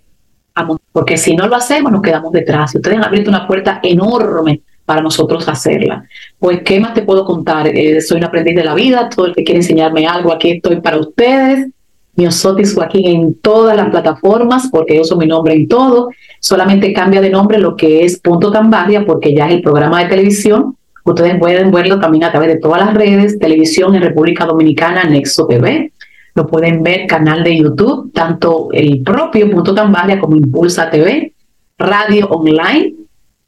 porque 0.91 1.17
si 1.17 1.35
no 1.35 1.47
lo 1.47 1.55
hacemos 1.55 1.91
nos 1.91 2.01
quedamos 2.01 2.31
detrás. 2.31 2.75
Y 2.75 2.77
ustedes 2.77 2.97
han 2.97 3.03
abierto 3.05 3.29
una 3.29 3.47
puerta 3.47 3.79
enorme 3.81 4.61
para 4.85 5.01
nosotros 5.01 5.47
hacerla. 5.47 6.05
Pues, 6.39 6.61
¿qué 6.63 6.79
más 6.79 6.93
te 6.93 7.03
puedo 7.03 7.25
contar? 7.25 7.67
Eh, 7.67 8.01
soy 8.01 8.17
un 8.17 8.25
aprendiz 8.25 8.55
de 8.55 8.63
la 8.63 8.73
vida, 8.73 9.09
todo 9.09 9.27
el 9.27 9.35
que 9.35 9.43
quiere 9.43 9.59
enseñarme 9.59 10.05
algo, 10.05 10.31
aquí 10.33 10.51
estoy 10.51 10.81
para 10.81 10.97
ustedes. 10.97 11.69
Miosotis 12.15 12.75
Joaquín 12.75 13.07
en 13.07 13.33
todas 13.35 13.75
las 13.75 13.89
plataformas, 13.89 14.69
porque 14.71 14.97
yo 14.97 15.03
soy 15.03 15.17
mi 15.17 15.25
nombre 15.25 15.55
en 15.55 15.67
todo. 15.67 16.09
Solamente 16.39 16.93
cambia 16.93 17.21
de 17.21 17.29
nombre 17.29 17.57
lo 17.57 17.75
que 17.75 18.05
es 18.05 18.19
Punto 18.19 18.51
Tambaria, 18.51 19.05
porque 19.05 19.33
ya 19.33 19.47
es 19.47 19.55
el 19.55 19.61
programa 19.61 20.03
de 20.03 20.09
televisión. 20.09 20.77
Ustedes 21.05 21.37
pueden 21.39 21.71
verlo 21.71 21.99
también 21.99 22.25
a 22.25 22.31
través 22.31 22.49
de 22.49 22.59
todas 22.59 22.85
las 22.85 22.93
redes, 22.93 23.39
televisión 23.39 23.95
en 23.95 24.03
República 24.03 24.45
Dominicana, 24.45 25.03
Nexo 25.03 25.47
TV, 25.47 25.91
lo 26.35 26.47
pueden 26.47 26.81
ver 26.81 27.05
canal 27.07 27.43
de 27.43 27.57
YouTube, 27.57 28.11
tanto 28.13 28.69
el 28.71 29.03
propio 29.03 29.49
Punto 29.51 29.75
Tambalia 29.75 30.19
como 30.19 30.35
Impulsa 30.35 30.89
TV, 30.89 31.33
radio 31.77 32.27
online, 32.27 32.95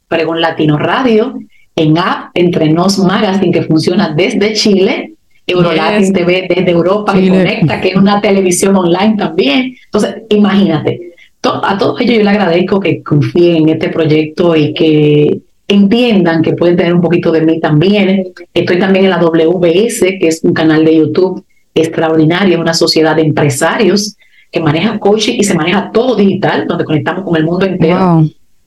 Pregón 0.08 0.40
Latino 0.40 0.78
Radio, 0.78 1.38
en 1.74 1.98
app 1.98 2.30
Entre 2.34 2.70
Nos 2.70 2.98
Magazine 2.98 3.52
que 3.52 3.62
funciona 3.62 4.14
desde 4.16 4.54
Chile, 4.54 5.12
Eurolatin 5.46 6.12
TV 6.12 6.46
desde 6.48 6.70
Europa 6.70 7.14
que 7.14 7.28
conecta, 7.28 7.80
que 7.80 7.88
es 7.88 7.96
una 7.96 8.20
televisión 8.20 8.76
online 8.76 9.16
también. 9.16 9.76
Entonces, 9.84 10.22
imagínate, 10.30 11.12
a 11.42 11.78
todos 11.78 12.00
ellos 12.00 12.16
yo 12.16 12.22
les 12.24 12.28
agradezco 12.28 12.80
que 12.80 13.02
confíen 13.02 13.64
en 13.64 13.68
este 13.70 13.88
proyecto 13.90 14.56
y 14.56 14.74
que 14.74 15.40
entiendan 15.68 16.42
que 16.42 16.52
pueden 16.52 16.76
tener 16.76 16.94
un 16.94 17.00
poquito 17.00 17.30
de 17.30 17.42
mí 17.42 17.60
también. 17.60 18.32
Estoy 18.54 18.78
también 18.78 19.04
en 19.04 19.10
la 19.10 19.18
WBS, 19.18 20.00
que 20.18 20.28
es 20.28 20.42
un 20.42 20.52
canal 20.52 20.84
de 20.84 20.96
YouTube 20.96 21.44
extraordinaria, 21.74 22.58
una 22.58 22.74
sociedad 22.74 23.16
de 23.16 23.22
empresarios 23.22 24.16
que 24.50 24.60
maneja 24.60 24.98
coaching 24.98 25.34
y 25.38 25.44
se 25.44 25.54
maneja 25.54 25.90
todo 25.92 26.16
digital, 26.16 26.66
donde 26.66 26.84
conectamos 26.84 27.24
con 27.24 27.36
el 27.36 27.44
mundo 27.44 27.66
entero. 27.66 28.24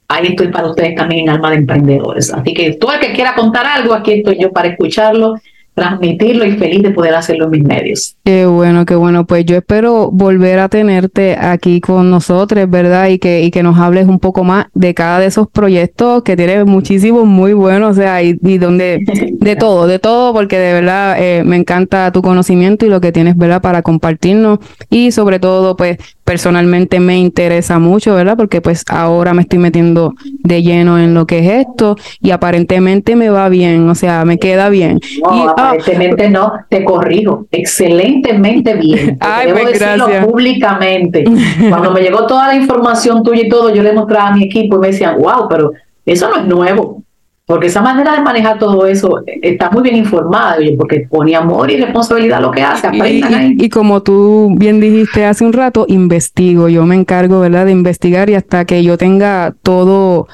Ahí 0.09 0.27
estoy 0.27 0.49
para 0.49 0.69
ustedes 0.69 0.95
también 0.95 1.21
en 1.21 1.29
Alma 1.29 1.51
de 1.51 1.57
Emprendedores. 1.57 2.33
Así 2.33 2.53
que 2.53 2.73
todo 2.73 2.93
el 2.93 2.99
que 2.99 3.13
quiera 3.13 3.35
contar 3.35 3.65
algo, 3.65 3.93
aquí 3.93 4.13
estoy 4.13 4.37
yo 4.39 4.51
para 4.51 4.67
escucharlo 4.67 5.35
transmitirlo 5.79 6.45
y 6.45 6.57
feliz 6.57 6.83
de 6.83 6.91
poder 6.91 7.15
hacerlo 7.15 7.45
en 7.45 7.51
mis 7.51 7.63
medios. 7.63 8.15
Qué 8.23 8.45
bueno, 8.45 8.85
qué 8.85 8.95
bueno. 8.95 9.25
Pues 9.25 9.45
yo 9.45 9.55
espero 9.55 10.11
volver 10.11 10.59
a 10.59 10.67
tenerte 10.67 11.37
aquí 11.39 11.79
con 11.79 12.11
nosotros, 12.11 12.69
¿verdad? 12.69 13.07
Y 13.07 13.17
que, 13.17 13.43
y 13.43 13.49
que 13.51 13.63
nos 13.63 13.77
hables 13.79 14.07
un 14.07 14.19
poco 14.19 14.43
más 14.43 14.65
de 14.73 14.93
cada 14.93 15.19
de 15.19 15.27
esos 15.27 15.47
proyectos 15.47 16.23
que 16.23 16.35
tienes 16.35 16.65
muchísimos 16.65 17.25
muy 17.25 17.53
buenos, 17.53 17.91
o 17.91 17.93
sea, 17.93 18.21
y, 18.21 18.33
donde, 18.57 18.99
de 19.31 19.55
todo, 19.55 19.87
de 19.87 19.99
todo, 19.99 20.33
porque 20.33 20.59
de 20.59 20.73
verdad 20.73 21.15
eh, 21.17 21.43
me 21.45 21.55
encanta 21.55 22.11
tu 22.11 22.21
conocimiento 22.21 22.85
y 22.85 22.89
lo 22.89 22.99
que 22.99 23.11
tienes, 23.11 23.37
¿verdad? 23.37 23.61
Para 23.61 23.81
compartirnos 23.81 24.59
y 24.89 25.11
sobre 25.11 25.39
todo, 25.39 25.77
pues, 25.77 25.97
personalmente 26.29 26.99
me 26.99 27.17
interesa 27.17 27.79
mucho, 27.79 28.13
¿verdad? 28.13 28.37
Porque 28.37 28.61
pues 28.61 28.83
ahora 28.87 29.33
me 29.33 29.41
estoy 29.41 29.57
metiendo 29.57 30.13
de 30.43 30.61
lleno 30.61 30.99
en 30.99 31.15
lo 31.15 31.25
que 31.25 31.39
es 31.39 31.65
esto 31.67 31.95
y 32.21 32.29
aparentemente 32.29 33.15
me 33.15 33.31
va 33.31 33.49
bien, 33.49 33.89
o 33.89 33.95
sea, 33.95 34.23
me 34.25 34.37
queda 34.37 34.69
bien. 34.69 34.99
No, 35.23 35.49
aparentemente 35.49 36.29
no, 36.29 36.53
te 36.69 36.83
corrijo, 36.83 37.47
excelentemente 37.49 38.75
bien. 38.75 39.17
Ay, 39.21 39.47
debo 39.47 39.61
pues, 39.61 39.79
decirlo 39.79 40.07
públicamente. 40.27 41.23
Cuando 41.67 41.89
me 41.89 42.01
llegó 42.01 42.27
toda 42.27 42.49
la 42.49 42.55
información 42.55 43.23
tuya 43.23 43.47
y 43.47 43.49
todo, 43.49 43.73
yo 43.73 43.81
le 43.81 43.91
mostraba 43.91 44.27
a 44.27 44.35
mi 44.35 44.43
equipo 44.43 44.75
y 44.75 44.79
me 44.81 44.87
decían, 44.89 45.15
wow, 45.19 45.47
pero 45.49 45.71
eso 46.05 46.29
no 46.29 46.41
es 46.41 46.45
nuevo. 46.45 47.01
Porque 47.49 47.65
esa 47.65 47.81
manera 47.81 48.13
de 48.13 48.21
manejar 48.21 48.59
todo 48.59 48.85
eso 48.85 49.23
está 49.25 49.71
muy 49.71 49.81
bien 49.81 49.95
informada, 49.95 50.57
porque 50.77 51.07
pone 51.09 51.35
amor 51.35 51.71
y 51.71 51.77
responsabilidad 51.77 52.41
lo 52.41 52.51
que 52.51 52.61
hace, 52.61 52.87
y, 52.93 53.65
Y, 53.65 53.69
como 53.69 54.03
tú 54.03 54.53
bien 54.55 54.79
dijiste 54.79 55.25
hace 55.25 55.43
un 55.43 55.53
rato, 55.53 55.85
investigo, 55.87 56.69
yo 56.69 56.85
me 56.85 56.93
encargo, 56.93 57.39
¿verdad?, 57.39 57.65
de 57.65 57.71
investigar 57.71 58.29
y 58.29 58.35
hasta 58.35 58.65
que 58.65 58.83
yo 58.83 58.99
tenga 58.99 59.55
todo 59.63 60.27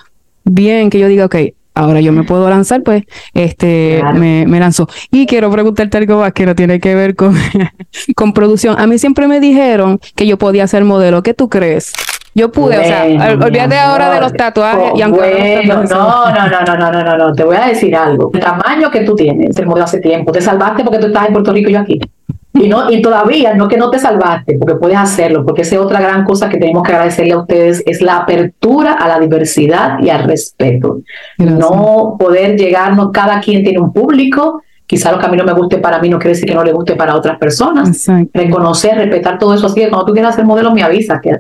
bien, 0.44 0.90
que 0.90 1.00
yo 1.00 1.08
diga, 1.08 1.28
ok, 1.28 1.38
ahora 1.74 2.02
yo 2.02 2.12
me 2.12 2.24
puedo 2.24 2.50
lanzar, 2.50 2.84
pues 2.84 3.04
este 3.34 4.04
me, 4.14 4.46
me, 4.46 4.60
lanzo. 4.60 4.90
Y 5.10 5.26
quiero 5.26 5.50
preguntarte 5.50 5.98
algo 5.98 6.20
más 6.20 6.34
que 6.34 6.46
no 6.46 6.54
tiene 6.54 6.82
que 6.82 6.96
ver 6.96 7.16
con, 7.16 7.34
con 8.18 8.34
producción. 8.34 8.78
A 8.78 8.88
mí 8.88 8.98
siempre 8.98 9.30
me 9.30 9.40
dijeron 9.40 10.02
que 10.18 10.28
yo 10.28 10.38
podía 10.38 10.68
ser 10.68 10.84
modelo. 10.84 11.24
¿Qué 11.24 11.34
tú 11.34 11.48
crees? 11.48 11.94
Yo 12.38 12.52
pude, 12.52 12.78
o 12.78 12.84
sea, 12.84 13.06
olvídate 13.42 13.78
ahora 13.78 14.14
de 14.14 14.20
los 14.20 14.34
tatuajes 14.34 14.92
y 14.94 15.02
aunque 15.02 15.64
bueno, 15.66 15.84
no, 15.84 16.26
no, 16.32 16.50
no, 16.50 16.62
no, 16.66 16.76
no, 16.76 16.92
no, 16.92 17.04
no, 17.04 17.18
no, 17.18 17.34
te 17.34 17.46
voy 17.46 17.56
a 17.56 17.68
decir 17.68 17.96
algo. 17.96 18.30
El 18.34 18.42
tamaño 18.42 18.92
que 18.92 19.06
tú 19.06 19.16
tienes, 19.16 19.58
el 19.58 19.66
modelo 19.66 19.86
hace 19.86 20.02
tiempo, 20.02 20.34
te 20.34 20.42
salvaste 20.42 20.84
porque 20.84 21.00
tú 21.00 21.08
estás 21.08 21.28
en 21.28 21.34
Puerto 21.34 21.54
Rico 21.54 21.70
y 21.70 21.74
yo 21.74 21.80
aquí. 21.80 21.98
Y, 22.52 22.68
no, 22.68 22.92
y 22.92 23.02
todavía, 23.02 23.54
no 23.54 23.70
que 23.70 23.78
no 23.78 23.90
te 23.90 24.00
salvaste, 24.00 24.58
porque 24.58 24.76
puedes 24.76 24.98
hacerlo, 24.98 25.46
porque 25.46 25.62
esa 25.62 25.76
es 25.76 25.82
otra 25.82 26.02
gran 26.02 26.26
cosa 26.26 26.50
que 26.50 26.58
tenemos 26.58 26.84
que 26.84 26.92
agradecerle 26.92 27.34
a 27.34 27.40
ustedes, 27.40 27.82
es 27.86 28.02
la 28.02 28.18
apertura 28.18 28.94
a 28.94 29.08
la 29.08 29.20
diversidad 29.20 30.00
y 30.02 30.10
al 30.10 30.26
respeto. 30.26 31.00
No 31.38 32.18
poder 32.20 32.58
llegarnos, 32.58 33.12
cada 33.14 33.40
quien 33.40 33.64
tiene 33.64 33.80
un 33.80 33.94
público, 33.94 34.62
quizá 34.86 35.14
lo 35.14 35.20
que 35.20 35.26
a 35.26 35.30
mí 35.30 35.38
no 35.38 35.46
me 35.46 35.54
guste 35.54 35.78
para 35.78 36.00
mí 36.00 36.10
no 36.10 36.18
quiere 36.18 36.34
decir 36.34 36.50
que 36.50 36.56
no 36.56 36.66
le 36.66 36.74
guste 36.74 36.96
para 36.96 37.16
otras 37.16 37.38
personas. 37.38 38.10
Reconocer, 38.34 38.98
respetar 38.98 39.38
todo 39.38 39.54
eso. 39.54 39.68
Así 39.68 39.80
que 39.80 39.90
cuando 39.90 40.06
tú 40.06 40.14
quieras 40.14 40.34
hacer 40.34 40.46
modelo, 40.46 40.72
me 40.72 40.84
avisas, 40.84 41.22
que 41.22 41.38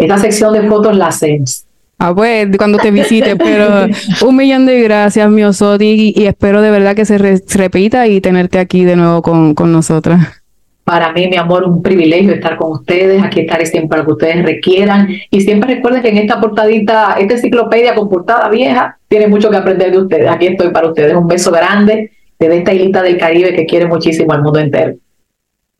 esta 0.00 0.18
sección 0.18 0.54
de 0.54 0.62
fotos 0.66 0.96
la 0.96 1.08
hacemos. 1.08 1.66
Ah, 1.98 2.14
pues, 2.14 2.48
cuando 2.56 2.78
te 2.78 2.90
visite, 2.90 3.36
pero 3.36 3.86
un 4.26 4.36
millón 4.36 4.64
de 4.64 4.80
gracias, 4.80 5.30
Miosoti, 5.30 6.14
y, 6.16 6.24
espero 6.24 6.62
de 6.62 6.70
verdad 6.70 6.96
que 6.96 7.04
se, 7.04 7.18
repita 7.18 8.06
y 8.06 8.22
tenerte 8.22 8.58
aquí 8.58 8.84
de 8.84 8.96
nuevo 8.96 9.20
con, 9.20 9.54
con 9.54 9.70
nosotras. 9.70 10.40
Para 10.84 11.12
mí, 11.12 11.28
mi 11.28 11.36
amor, 11.36 11.64
un 11.64 11.82
privilegio 11.82 12.32
estar 12.32 12.56
con 12.56 12.72
ustedes. 12.72 13.22
Aquí 13.22 13.40
estaré 13.40 13.66
siempre 13.66 13.90
para 13.90 14.04
que 14.06 14.12
ustedes 14.12 14.42
requieran. 14.42 15.08
Y 15.30 15.42
siempre 15.42 15.74
recuerden 15.74 16.02
que 16.02 16.08
en 16.08 16.16
esta 16.16 16.40
portadita, 16.40 17.16
esta 17.18 17.34
enciclopedia 17.34 17.94
con 17.94 18.08
portada 18.08 18.48
vieja, 18.48 18.98
tiene 19.06 19.28
mucho 19.28 19.50
que 19.50 19.58
aprender 19.58 19.92
de 19.92 19.98
ustedes. 19.98 20.28
Aquí 20.28 20.46
estoy 20.46 20.70
para 20.70 20.88
ustedes. 20.88 21.14
Un 21.14 21.28
beso 21.28 21.52
grande 21.52 22.10
desde 22.38 22.58
esta 22.58 22.72
islita 22.72 23.02
del 23.02 23.18
Caribe 23.18 23.54
que 23.54 23.66
quiere 23.66 23.86
muchísimo 23.86 24.32
al 24.32 24.42
mundo 24.42 24.58
entero. 24.58 24.94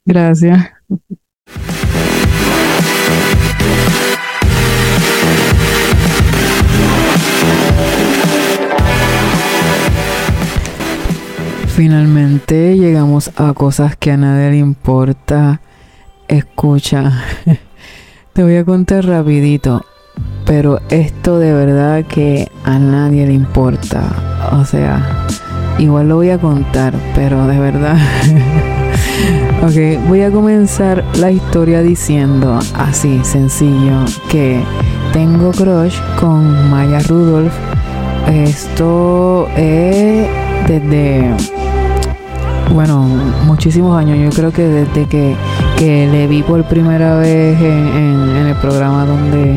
Gracias. 0.05 0.71
Finalmente 11.83 12.77
llegamos 12.77 13.31
a 13.37 13.55
cosas 13.55 13.97
que 13.97 14.13
a 14.13 14.19
nadie 14.19 14.51
le 14.51 14.59
importa. 14.59 15.63
Escucha, 16.29 17.11
te 18.35 18.43
voy 18.43 18.57
a 18.57 18.67
contar 18.67 19.07
rapidito, 19.07 19.87
pero 20.45 20.83
esto 20.91 21.39
de 21.39 21.55
verdad 21.55 22.05
que 22.05 22.51
a 22.65 22.79
nadie 22.79 23.27
le 23.27 23.33
importa. 23.33 24.03
O 24.61 24.67
sea, 24.67 25.27
igual 25.79 26.11
lo 26.11 26.17
voy 26.17 26.29
a 26.29 26.37
contar, 26.37 26.93
pero 27.15 27.47
de 27.47 27.59
verdad. 27.59 27.97
ok, 29.63 30.07
voy 30.07 30.21
a 30.21 30.31
comenzar 30.31 31.03
la 31.15 31.31
historia 31.31 31.81
diciendo 31.81 32.59
así, 32.75 33.21
sencillo, 33.25 34.05
que 34.29 34.63
tengo 35.15 35.51
crush 35.53 35.99
con 36.21 36.69
Maya 36.69 37.01
Rudolph. 37.01 37.55
Esto 38.29 39.49
es 39.57 40.50
desde, 40.67 41.31
bueno, 42.73 43.07
muchísimos 43.47 43.99
años. 43.99 44.19
Yo 44.19 44.31
creo 44.31 44.53
que 44.53 44.63
desde 44.63 45.07
que, 45.07 45.35
que 45.79 46.07
le 46.07 46.27
vi 46.27 46.43
por 46.43 46.65
primera 46.65 47.17
vez 47.17 47.61
en, 47.61 48.47
el 48.47 48.55
programa 48.57 49.05
donde, 49.05 49.57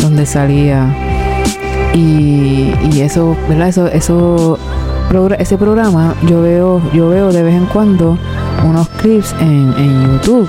donde 0.00 0.26
salía. 0.26 0.86
Y, 1.94 2.72
y 2.90 3.00
eso, 3.00 3.36
¿verdad? 3.48 3.68
Eso, 3.68 3.86
eso 3.86 4.58
ese 5.38 5.58
programa 5.58 6.14
yo 6.26 6.40
veo, 6.40 6.80
yo 6.94 7.10
veo 7.10 7.32
de 7.32 7.42
vez 7.42 7.54
en 7.54 7.66
cuando 7.66 8.16
unos 8.66 8.88
clips 8.88 9.34
en, 9.40 9.74
YouTube, 10.12 10.48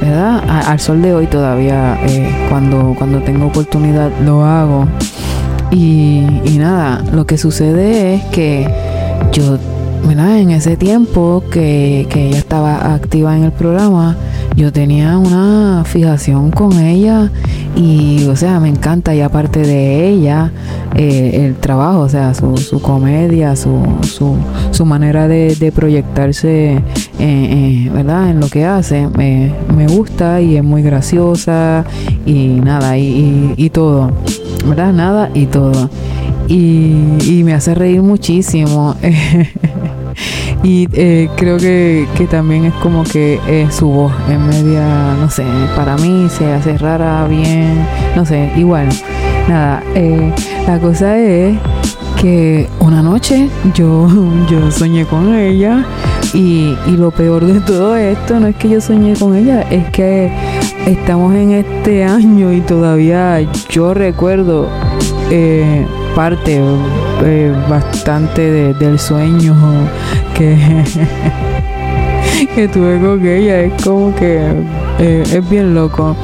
¿verdad? 0.00 0.42
al 0.46 0.78
sol 0.78 1.00
de 1.00 1.14
hoy 1.14 1.26
todavía, 1.26 1.98
eh, 2.06 2.30
cuando, 2.50 2.94
cuando 2.98 3.20
tengo 3.20 3.46
oportunidad 3.46 4.10
lo 4.22 4.44
hago. 4.44 4.86
Y, 5.70 6.26
nada, 6.58 7.02
lo 7.12 7.26
que 7.26 7.38
sucede 7.38 8.16
es 8.16 8.24
que 8.24 8.68
yo, 9.32 9.58
¿verdad? 10.06 10.38
En 10.38 10.50
ese 10.50 10.76
tiempo 10.76 11.42
que, 11.50 12.06
que 12.10 12.28
ella 12.28 12.38
estaba 12.38 12.94
activa 12.94 13.36
en 13.36 13.44
el 13.44 13.52
programa, 13.52 14.16
yo 14.56 14.72
tenía 14.72 15.18
una 15.18 15.82
fijación 15.84 16.50
con 16.50 16.78
ella 16.78 17.30
y, 17.74 18.24
o 18.26 18.36
sea, 18.36 18.60
me 18.60 18.68
encanta 18.68 19.14
y 19.14 19.20
aparte 19.20 19.60
de 19.60 20.08
ella, 20.08 20.52
eh, 20.94 21.46
el 21.46 21.56
trabajo, 21.56 22.00
o 22.00 22.08
sea, 22.08 22.34
su, 22.34 22.56
su 22.56 22.80
comedia, 22.80 23.56
su, 23.56 23.82
su, 24.02 24.36
su 24.70 24.84
manera 24.84 25.26
de, 25.26 25.72
proyectarse, 25.74 26.74
eh, 26.74 26.82
eh, 27.18 27.90
¿verdad? 27.92 28.30
En 28.30 28.38
lo 28.38 28.48
que 28.48 28.64
hace, 28.64 29.08
me, 29.08 29.52
gusta 29.88 30.40
y 30.40 30.56
es 30.56 30.64
muy 30.64 30.82
graciosa 30.82 31.84
y 32.24 32.60
nada, 32.62 32.96
y, 32.96 33.54
y, 33.56 33.70
todo, 33.70 34.12
¿verdad? 34.66 34.92
Nada 34.92 35.30
y 35.34 35.46
todo. 35.46 35.90
Y, 36.48 37.16
y 37.24 37.42
me 37.44 37.54
hace 37.54 37.74
reír 37.74 38.02
muchísimo. 38.02 38.94
y 40.62 40.88
eh, 40.92 41.28
creo 41.36 41.56
que, 41.58 42.06
que, 42.16 42.26
también 42.26 42.64
es 42.64 42.74
como 42.74 43.04
que 43.04 43.40
eh, 43.46 43.68
su 43.70 43.88
voz 43.88 44.12
en 44.28 44.46
media, 44.46 45.14
no 45.20 45.28
sé, 45.30 45.44
para 45.76 45.96
mí 45.96 46.28
se 46.30 46.52
hace 46.52 46.78
rara, 46.78 47.26
bien, 47.26 47.86
no 48.16 48.24
sé, 48.24 48.50
igual. 48.56 48.88
Nada, 49.48 49.82
eh, 49.94 50.32
la 50.66 50.78
cosa 50.78 51.18
es 51.18 51.58
que 52.20 52.68
una 52.80 53.02
noche 53.02 53.48
yo, 53.74 54.08
yo 54.50 54.70
soñé 54.70 55.04
con 55.04 55.34
ella 55.34 55.84
y, 56.32 56.74
y 56.86 56.90
lo 56.92 57.10
peor 57.10 57.44
de 57.44 57.60
todo 57.60 57.96
esto 57.96 58.40
no 58.40 58.46
es 58.46 58.56
que 58.56 58.68
yo 58.68 58.80
soñé 58.80 59.14
con 59.14 59.34
ella, 59.36 59.62
es 59.70 59.88
que 59.90 60.32
estamos 60.86 61.34
en 61.34 61.52
este 61.52 62.04
año 62.04 62.52
y 62.52 62.60
todavía 62.60 63.40
yo 63.68 63.92
recuerdo 63.92 64.68
parte 66.14 66.60
eh, 67.24 67.52
bastante 67.68 68.74
del 68.74 68.98
sueño 68.98 69.54
que, 70.34 70.56
que 72.54 72.68
tuve 72.68 72.98
con 73.00 73.26
ella. 73.26 73.60
Es 73.60 73.82
como 73.82 74.14
que 74.14 74.40
eh, 74.98 75.22
es 75.32 75.50
bien 75.50 75.74
loco. 75.74 76.16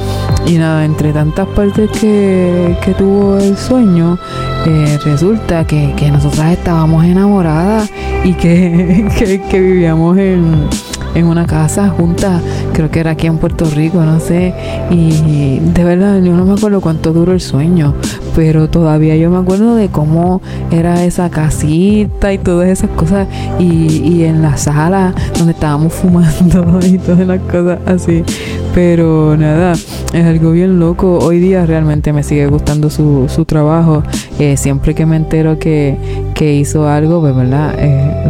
Y 0.47 0.57
nada, 0.57 0.85
entre 0.85 1.13
tantas 1.13 1.47
partes 1.49 1.91
que, 1.91 2.77
que 2.85 2.95
tuvo 2.95 3.39
el 3.39 3.57
sueño, 3.57 4.19
eh, 4.67 4.99
resulta 5.05 5.67
que, 5.67 5.93
que 5.97 6.11
nosotras 6.11 6.53
estábamos 6.53 7.05
enamoradas 7.05 7.91
y 8.25 8.33
que, 8.35 9.07
que, 9.51 9.61
vivíamos 9.61 10.17
en 10.17 10.69
en 11.15 11.27
una 11.27 11.47
casa 11.47 11.89
juntas, 11.89 12.43
creo 12.81 12.91
que 12.91 13.01
era 13.01 13.11
aquí 13.11 13.27
en 13.27 13.37
Puerto 13.37 13.67
Rico, 13.67 14.03
no 14.03 14.21
sé, 14.21 14.55
y 14.91 15.59
de 15.59 15.85
verdad 15.85 16.23
yo 16.23 16.33
no 16.33 16.47
me 16.47 16.55
acuerdo 16.55 16.81
cuánto 16.81 17.13
duró 17.13 17.33
el 17.33 17.43
sueño, 17.43 17.93
pero 18.35 18.71
todavía 18.71 19.17
yo 19.17 19.29
me 19.29 19.37
acuerdo 19.37 19.75
de 19.75 19.89
cómo 19.89 20.41
era 20.71 21.05
esa 21.05 21.29
casita 21.29 22.33
y 22.33 22.39
todas 22.39 22.71
esas 22.71 22.89
cosas, 22.89 23.29
y, 23.59 23.99
y 23.99 24.25
en 24.25 24.41
la 24.41 24.57
sala 24.57 25.13
donde 25.37 25.53
estábamos 25.53 25.93
fumando 26.01 26.79
y 26.87 26.97
todas 26.97 27.27
las 27.27 27.41
cosas 27.41 27.81
así, 27.85 28.25
pero 28.73 29.37
nada, 29.37 29.73
es 29.73 30.25
algo 30.25 30.53
bien 30.53 30.81
loco, 30.81 31.19
hoy 31.19 31.39
día 31.39 31.67
realmente 31.67 32.15
me 32.15 32.23
sigue 32.23 32.47
gustando 32.47 32.89
su, 32.89 33.27
su 33.29 33.45
trabajo, 33.45 34.03
eh, 34.39 34.57
siempre 34.57 34.95
que 34.95 35.05
me 35.05 35.17
entero 35.17 35.59
que, 35.59 35.99
que 36.33 36.55
hizo 36.55 36.89
algo, 36.89 37.21
pues 37.21 37.37
verdad, 37.37 37.75
eh, 37.77 38.25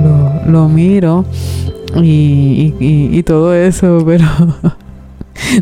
lo, 0.45 0.51
lo 0.51 0.69
miro 0.69 1.25
y, 1.97 2.75
y, 2.79 3.23
todo 3.23 3.55
eso, 3.55 4.03
pero 4.07 4.27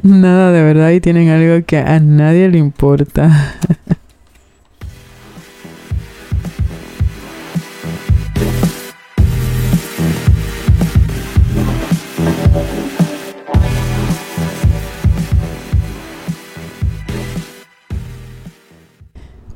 nada 0.02 0.52
de 0.52 0.62
verdad 0.62 0.90
y 0.90 1.00
tienen 1.00 1.28
algo 1.28 1.64
que 1.66 1.78
a 1.78 2.00
nadie 2.00 2.48
le 2.48 2.58
importa. 2.58 3.54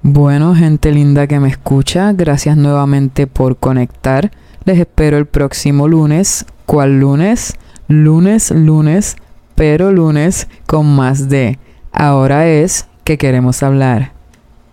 Bueno, 0.05 0.55
gente 0.55 0.93
linda 0.93 1.27
que 1.27 1.41
me 1.41 1.49
escucha, 1.49 2.13
gracias 2.13 2.57
nuevamente 2.57 3.27
por 3.27 3.57
conectar. 3.57 4.31
Les 4.65 4.79
espero 4.79 5.17
el 5.17 5.27
próximo 5.27 5.89
lunes 5.89 6.45
¿Cuál 6.67 7.01
lunes? 7.01 7.55
Lunes, 7.89 8.51
lunes, 8.51 9.17
pero 9.55 9.93
lunes 9.93 10.49
con 10.67 10.87
más 10.95 11.29
de. 11.29 11.59
Ahora 11.93 12.49
es 12.49 12.87
que 13.05 13.19
queremos 13.19 13.63
hablar. 13.63 14.13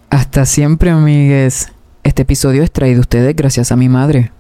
Hasta 0.09 0.45
siempre, 0.45 0.89
amigues. 0.89 1.71
Este 2.03 2.21
episodio 2.21 2.63
es 2.63 2.71
traído 2.71 2.99
a 2.99 3.01
ustedes 3.01 3.35
gracias 3.35 3.71
a 3.71 3.75
mi 3.75 3.89
madre. 3.89 4.31